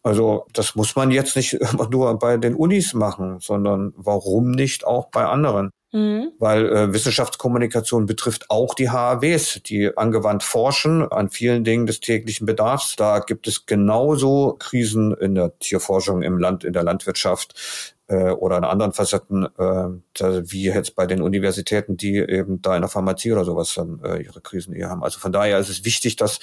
Also 0.02 0.48
das 0.54 0.76
muss 0.76 0.96
man 0.96 1.12
jetzt 1.12 1.36
nicht 1.36 1.54
immer 1.74 1.90
nur 1.90 2.18
bei 2.18 2.38
den 2.38 2.56
Unis 2.56 2.94
machen, 2.94 3.40
sondern 3.40 3.94
warum 3.96 4.52
nicht 4.52 4.86
auch 4.86 5.10
bei 5.10 5.26
anderen? 5.26 5.72
Mhm. 5.94 6.32
Weil 6.40 6.66
äh, 6.68 6.94
Wissenschaftskommunikation 6.94 8.06
betrifft 8.06 8.50
auch 8.50 8.74
die 8.74 8.90
HAWs, 8.90 9.62
die 9.66 9.96
angewandt 9.98 10.44
forschen 10.44 11.04
an 11.12 11.30
vielen 11.30 11.64
Dingen 11.64 11.86
des 11.86 12.00
täglichen 12.00 12.46
Bedarfs. 12.46 12.96
Da 12.96 13.20
gibt 13.20 13.48
es 13.48 13.66
genauso 13.66 14.56
Krisen 14.58 15.14
in 15.14 15.36
der 15.36 15.58
Tierforschung 15.60 16.22
im 16.22 16.40
Land, 16.40 16.64
in 16.64 16.74
der 16.74 16.84
Landwirtschaft 16.84 17.94
äh, 18.12 18.32
oder 18.32 18.58
in 18.58 18.66
anderen 18.66 18.92
Facetten, 18.92 19.46
äh, 19.58 20.44
wie 20.52 20.66
jetzt 20.66 20.96
bei 20.96 21.06
den 21.06 21.22
Universitäten, 21.22 21.96
die 21.96 22.18
eben 22.18 22.62
da 22.62 22.76
in 22.76 22.82
der 22.82 22.90
Pharmazie 22.90 23.32
oder 23.32 23.46
sowas 23.46 23.74
dann 23.74 24.02
äh, 24.04 24.22
ihre 24.22 24.42
Krisen 24.42 24.74
eher 24.74 24.90
haben. 24.90 25.04
Also 25.04 25.20
von 25.20 25.32
daher 25.32 25.58
ist 25.60 25.70
es 25.70 25.86
wichtig, 25.86 26.18
dass 26.18 26.40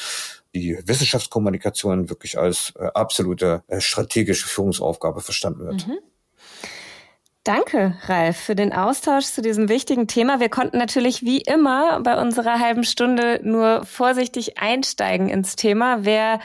die 0.54 0.78
Wissenschaftskommunikation 0.86 2.08
wirklich 2.08 2.38
als 2.38 2.72
äh, 2.78 2.86
absolute 2.94 3.62
äh, 3.68 3.80
strategische 3.80 4.48
Führungsaufgabe 4.48 5.20
verstanden 5.20 5.66
wird. 5.66 5.86
Mhm. 5.86 5.98
Danke, 7.44 7.96
Ralf, 8.06 8.36
für 8.36 8.54
den 8.54 8.72
Austausch 8.72 9.26
zu 9.26 9.40
diesem 9.40 9.68
wichtigen 9.68 10.06
Thema. 10.06 10.40
Wir 10.40 10.50
konnten 10.50 10.76
natürlich 10.76 11.22
wie 11.22 11.40
immer 11.40 12.00
bei 12.02 12.20
unserer 12.20 12.60
halben 12.60 12.84
Stunde 12.84 13.40
nur 13.42 13.84
vorsichtig 13.84 14.58
einsteigen 14.58 15.28
ins 15.28 15.56
Thema. 15.56 16.04
Wer 16.04 16.40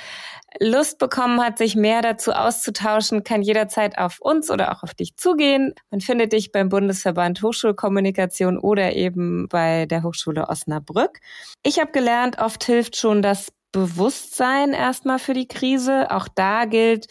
Lust 0.59 0.99
bekommen 0.99 1.41
hat, 1.41 1.57
sich 1.57 1.75
mehr 1.75 2.01
dazu 2.01 2.31
auszutauschen, 2.31 3.23
kann 3.23 3.41
jederzeit 3.41 3.97
auf 3.97 4.19
uns 4.19 4.51
oder 4.51 4.71
auch 4.71 4.83
auf 4.83 4.93
dich 4.93 5.15
zugehen. 5.15 5.73
Man 5.89 6.01
findet 6.01 6.33
dich 6.33 6.51
beim 6.51 6.69
Bundesverband 6.69 7.41
Hochschulkommunikation 7.41 8.57
oder 8.57 8.93
eben 8.93 9.47
bei 9.47 9.85
der 9.85 10.03
Hochschule 10.03 10.47
Osnabrück. 10.49 11.19
Ich 11.63 11.79
habe 11.79 11.91
gelernt, 11.91 12.39
oft 12.39 12.63
hilft 12.63 12.97
schon 12.97 13.21
das 13.21 13.51
Bewusstsein 13.71 14.73
erstmal 14.73 15.19
für 15.19 15.33
die 15.33 15.47
Krise. 15.47 16.11
Auch 16.11 16.27
da 16.27 16.65
gilt, 16.65 17.07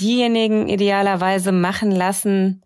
diejenigen 0.00 0.68
idealerweise 0.68 1.52
machen 1.52 1.90
lassen, 1.90 2.64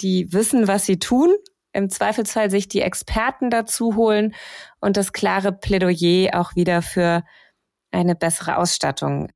die 0.00 0.32
wissen, 0.32 0.68
was 0.68 0.86
sie 0.86 0.98
tun. 0.98 1.34
Im 1.72 1.90
Zweifelsfall 1.90 2.50
sich 2.50 2.68
die 2.68 2.80
Experten 2.80 3.50
dazu 3.50 3.96
holen 3.96 4.34
und 4.80 4.96
das 4.96 5.12
klare 5.12 5.52
Plädoyer 5.52 6.40
auch 6.40 6.56
wieder 6.56 6.82
für 6.82 7.22
eine 7.92 8.14
bessere 8.14 8.56
Ausstattung 8.56 9.28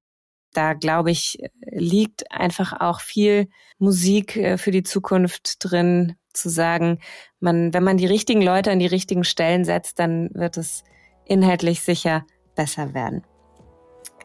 da 0.57 0.73
glaube 0.75 1.11
ich, 1.11 1.39
liegt 1.71 2.31
einfach 2.31 2.81
auch 2.81 3.01
viel 3.01 3.49
Musik 3.79 4.37
äh, 4.37 4.59
für 4.59 4.71
die 4.71 4.83
Zukunft 4.83 5.57
drin, 5.61 6.17
zu 6.35 6.49
sagen, 6.49 6.99
man, 7.41 7.73
wenn 7.73 7.85
man 7.85 7.97
die 7.97 8.07
richtigen 8.07 8.43
Leute 8.43 8.71
an 8.71 8.81
die 8.81 8.87
richtigen 8.87 9.25
Stellen 9.25 9.65
setzt, 9.65 9.99
dann 9.99 10.31
wird 10.35 10.57
es 10.57 10.85
inhaltlich 11.25 11.81
sicher 11.81 12.25
besser 12.55 12.93
werden. 12.93 13.25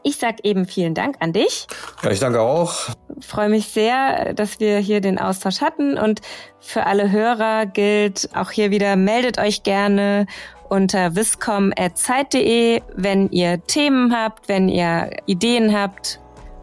Ich 0.02 0.16
sage 0.16 0.38
eben 0.44 0.66
vielen 0.66 0.94
Dank 0.94 1.16
an 1.20 1.32
dich. 1.32 1.66
Ja, 2.02 2.10
ich 2.10 2.20
danke 2.20 2.40
auch. 2.40 2.88
Freue 3.20 3.50
mich 3.50 3.68
sehr, 3.68 4.32
dass 4.32 4.58
wir 4.58 4.78
hier 4.78 5.00
den 5.02 5.18
Austausch 5.18 5.60
hatten 5.60 5.98
und 5.98 6.22
für 6.58 6.86
alle 6.86 7.10
Hörer 7.10 7.66
gilt 7.66 8.30
auch 8.34 8.50
hier 8.50 8.70
wieder, 8.70 8.96
meldet 8.96 9.38
euch 9.38 9.62
gerne 9.62 10.26
unter 10.70 11.16
viscom.zeit.de, 11.16 12.80
wenn 12.94 13.28
ihr 13.30 13.62
Themen 13.66 14.16
habt, 14.16 14.48
wenn 14.48 14.68
ihr 14.68 15.10
Ideen 15.26 15.76
habt, 15.76 16.19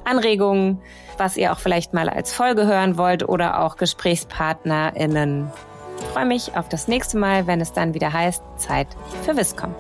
Anregungen, 0.08 0.82
was 1.18 1.38
ihr 1.38 1.52
auch 1.52 1.60
vielleicht 1.60 1.94
mal 1.94 2.10
als 2.10 2.34
Folge 2.34 2.66
hören 2.66 2.98
wollt 2.98 3.28
oder 3.28 3.62
auch 3.62 3.76
GesprächspartnerInnen. 3.76 5.52
Ich 6.00 6.06
freue 6.08 6.26
mich 6.26 6.56
auf 6.56 6.70
das 6.70 6.88
nächste 6.88 7.18
Mal, 7.18 7.48
wenn 7.48 7.62
es 7.62 7.74
dann 7.74 7.94
wieder 7.94 8.14
heißt 8.14 8.44
Zeit 8.58 8.88
für 9.24 9.36
Viscom. 9.36 9.76